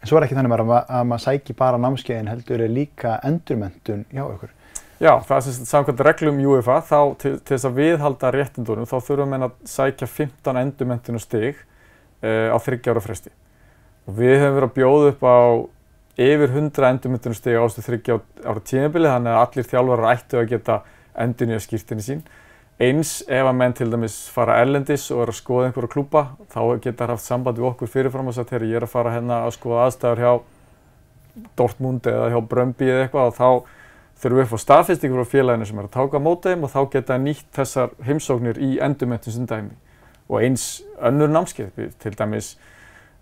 En 0.00 0.08
svo 0.08 0.16
er 0.16 0.26
ekki 0.26 0.38
þannig 0.38 0.54
að, 0.56 0.72
að 0.78 1.08
maður 1.10 1.24
sæki 1.26 1.56
bara 1.56 1.80
námskeiðin 1.80 2.30
heldur 2.30 2.64
er 2.64 2.72
líka 2.72 3.18
endurmentun 3.26 4.06
hjá 4.14 4.22
okkur? 4.24 4.54
Já, 5.00 5.12
það 5.24 5.36
er 5.36 5.58
samkvæmt 5.72 6.02
reglum 6.04 6.40
UEFA 6.44 6.78
þá 6.84 6.98
til, 7.20 7.34
til 7.40 7.56
þess 7.56 7.68
að 7.68 7.76
viðhalda 7.80 8.32
réttindunum 8.36 8.88
þá 8.88 8.96
þurfum 9.08 9.34
við 9.34 9.44
að 9.46 9.58
sækja 9.74 10.08
15 10.14 10.62
endurmentunum 10.62 11.22
stig 11.22 11.60
uh, 11.60 12.48
á 12.52 12.56
30 12.56 12.92
ára 12.92 13.04
fresti 13.04 13.32
og 14.08 14.16
við 14.16 14.34
hefum 14.38 14.56
verið 14.56 14.68
að 14.68 14.76
bjóða 14.76 15.12
upp 15.12 15.24
á 15.24 15.40
yfir 16.18 16.50
100 16.50 16.86
endurmyndunum 16.90 17.36
stegi 17.36 17.58
ástu 17.60 17.84
þryggja 17.84 18.18
ára 18.44 18.62
tímabili 18.66 19.10
þannig 19.10 19.34
að 19.34 19.42
allir 19.44 19.68
þjálfarar 19.70 20.14
ættu 20.14 20.40
að 20.40 20.48
geta 20.50 20.78
endur 21.20 21.50
nýja 21.50 21.64
skýrtinni 21.64 22.06
sín. 22.06 22.22
eins 22.80 23.20
ef 23.28 23.44
að 23.44 23.56
menn 23.56 23.74
til 23.76 23.90
dæmis 23.92 24.14
fara 24.32 24.60
erlendis 24.62 25.10
og 25.12 25.22
er 25.22 25.32
að 25.32 25.36
skoða 25.36 25.66
einhverja 25.68 25.92
klúpa 25.92 26.22
þá 26.48 26.60
geta 26.80 27.04
það 27.04 27.12
haft 27.12 27.24
samband 27.24 27.58
við 27.58 27.68
okkur 27.68 27.90
fyrirfram 27.92 28.30
og 28.30 28.34
sagt 28.34 28.50
þegar 28.50 28.64
ég 28.66 28.76
er 28.78 28.86
að 28.86 28.94
fara 28.94 29.12
hérna 29.12 29.42
að 29.44 29.52
skoða 29.58 29.82
aðstæður 29.84 30.22
hjá 30.24 30.32
Dortmund 31.56 32.08
eða 32.08 32.30
hjá 32.32 32.40
Brömbi 32.48 32.88
eða 32.88 33.04
eitthvað 33.04 33.28
og 33.28 33.36
þá 33.36 33.48
þurfum 34.20 34.38
við 34.38 34.46
að 34.46 34.50
fá 34.50 34.64
staðfestingur 34.64 35.22
frá 35.24 35.32
félaginu 35.34 35.68
sem 35.68 35.78
er 35.78 35.88
að 35.88 35.94
táka 35.98 36.22
móta 36.24 36.50
þeim 36.50 36.64
og 36.64 36.72
þá 36.72 36.80
geta 36.94 37.20
nýtt 37.20 37.46
þessar 37.56 37.94
heimsóknir 38.08 38.60
í 38.60 38.70
endurmentum 38.80 39.36
sem 39.36 39.46
dæmi 39.48 39.76
og 40.30 40.44
eins 40.44 40.66
önnur 41.04 41.30
námskeið 41.32 41.94
til 42.00 42.16
dæmis 42.16 42.54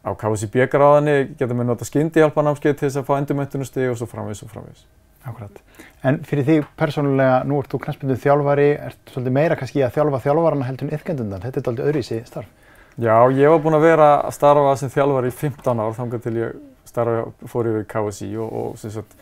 á 0.05 0.11
KSB 0.19 0.69
gráðinni 0.73 1.17
geta 1.35 1.55
við 1.55 1.69
nota 1.69 1.89
skyndihjálpa 1.89 2.45
námskeið 2.47 2.79
til 2.79 2.89
þess 2.89 3.01
að 3.01 3.09
fá 3.09 3.19
endurmentunustegi 3.19 3.91
og 3.91 3.99
svo 4.01 4.09
framvegis 4.11 4.45
og 4.47 4.53
framvegis. 4.53 4.87
Akkurat. 5.27 5.59
En 6.07 6.21
fyrir 6.25 6.47
því 6.47 6.57
persónulega, 6.79 7.43
nú 7.49 7.59
ert 7.61 7.73
þú 7.73 7.81
knastbunduð 7.85 8.21
þjálfari, 8.23 8.69
ert 8.87 9.13
svolítið 9.13 9.35
meira 9.35 9.59
kannski 9.59 9.83
að 9.85 9.97
þjálfa 9.97 10.23
þjálfarana 10.25 10.69
heldur 10.69 10.89
en 10.89 10.95
yfkendundan. 10.97 11.43
Þetta 11.45 11.61
er 11.61 11.71
aldrei 11.73 11.89
öðru 11.91 12.03
í 12.03 12.07
sig 12.07 12.27
starf. 12.29 12.51
Já, 12.99 13.15
ég 13.31 13.53
var 13.53 13.61
búinn 13.63 13.79
að 13.79 13.87
vera 13.87 14.09
að 14.27 14.35
starfa 14.35 14.75
sem 14.79 14.91
þjálfari 14.91 15.31
í 15.31 15.35
15 15.39 15.83
ár, 15.83 15.93
þangar 15.95 16.23
til 16.23 16.35
ég 16.39 16.55
starfa, 16.89 17.27
fór 17.51 17.69
yfir 17.71 17.89
KSI 17.91 18.31
og, 18.43 18.55
og 18.61 18.79
sem 18.81 18.95
sagt, 18.95 19.19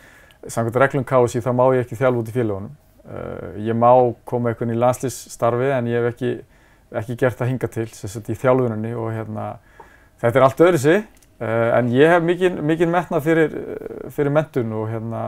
samkvæmt 0.46 0.78
reglum 0.80 1.06
KSI 1.08 1.42
þá 1.44 1.50
má 1.56 1.64
ég 1.74 1.84
ekki 1.84 1.98
þjálfa 1.98 2.22
út 2.22 2.30
í 2.30 2.36
félagunum. 2.36 2.74
Uh, 3.06 3.58
ég 3.62 3.76
má 3.78 3.90
koma 4.26 4.50
eitthvað 4.50 4.72
í 4.74 4.78
landslýsstarfi 4.80 5.68
en 5.76 5.90
ég 5.90 6.00
hef 6.00 6.14
ekki, 6.14 6.30
ekki 7.02 7.18
gert 7.20 7.40
það 7.40 7.52
hinga 7.52 7.70
til, 7.76 7.86
sem 7.94 8.12
sagt, 8.12 8.30
í 8.32 8.38
þjálfuninni 8.38 8.94
og 8.98 9.12
hérna, 9.14 9.50
þetta 10.22 10.40
er 10.40 10.46
allt 10.48 10.64
öðru 10.68 10.82
sig. 10.82 11.06
Uh, 11.36 11.70
en 11.76 11.90
ég 11.92 12.08
hef 12.08 12.22
mikinn 12.24 12.62
mikil 12.64 12.88
metnað 12.88 13.26
fyrir, 13.26 13.56
fyrir 14.14 14.32
mentun 14.32 14.70
og, 14.72 14.86
hérna, 14.88 15.24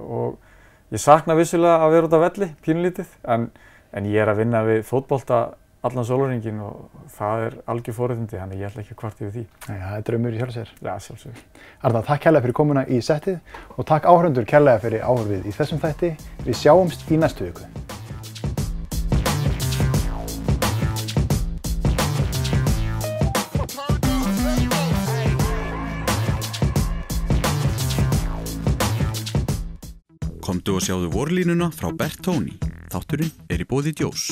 og 0.00 0.94
ég 0.94 1.02
sakna 1.02 1.36
vissulega 1.36 1.84
að 1.84 1.96
vera 1.96 2.08
út 2.08 2.16
af 2.16 2.22
velli, 2.24 2.48
pínulítið, 2.64 3.10
en, 3.34 3.50
en 3.92 4.08
ég 4.08 4.24
er 4.24 4.32
að 4.32 4.40
vinna 4.40 4.62
við 4.64 4.86
fótbolta 4.88 5.42
allan 5.84 6.04
sólurringin 6.04 6.60
og 6.64 7.04
það 7.16 7.44
er 7.46 7.58
algjör 7.72 7.96
fóriðindi, 7.96 8.40
þannig 8.40 8.60
ég 8.60 8.70
ætla 8.70 8.84
ekki 8.84 8.96
að 8.96 9.00
kvart 9.00 9.22
yfir 9.22 9.36
því. 9.36 9.44
Já, 9.66 9.84
það 9.84 9.98
er 9.98 10.06
draumur 10.08 10.36
í 10.36 10.40
sjálfsér. 10.42 10.72
Já, 10.76 10.92
sjálfsögur. 11.06 11.44
Arna, 11.80 12.02
takk 12.08 12.24
kærlega 12.26 12.46
fyrir 12.46 12.58
komuna 12.60 12.86
í 12.88 13.02
settið 13.04 13.60
og 13.76 13.86
takk 13.88 14.08
áhörundur 14.08 14.48
kærlega 14.48 14.84
fyrir 14.84 15.06
áhörfið 15.06 15.48
í 15.48 15.56
þessum 15.56 15.80
þætti. 15.84 16.16
Við 16.44 16.60
sjáumst 16.64 17.08
í 17.08 17.20
næstu 17.20 17.48
viku. 17.48 17.79
Komdu 30.60 30.74
og 30.76 30.82
sjáðu 30.84 31.06
vorlínuna 31.14 31.70
frá 31.72 31.88
Bertóni. 31.88 32.58
Þátturinn 32.92 33.32
er 33.48 33.64
í 33.64 33.66
bóði 33.70 33.94
djós. 33.96 34.26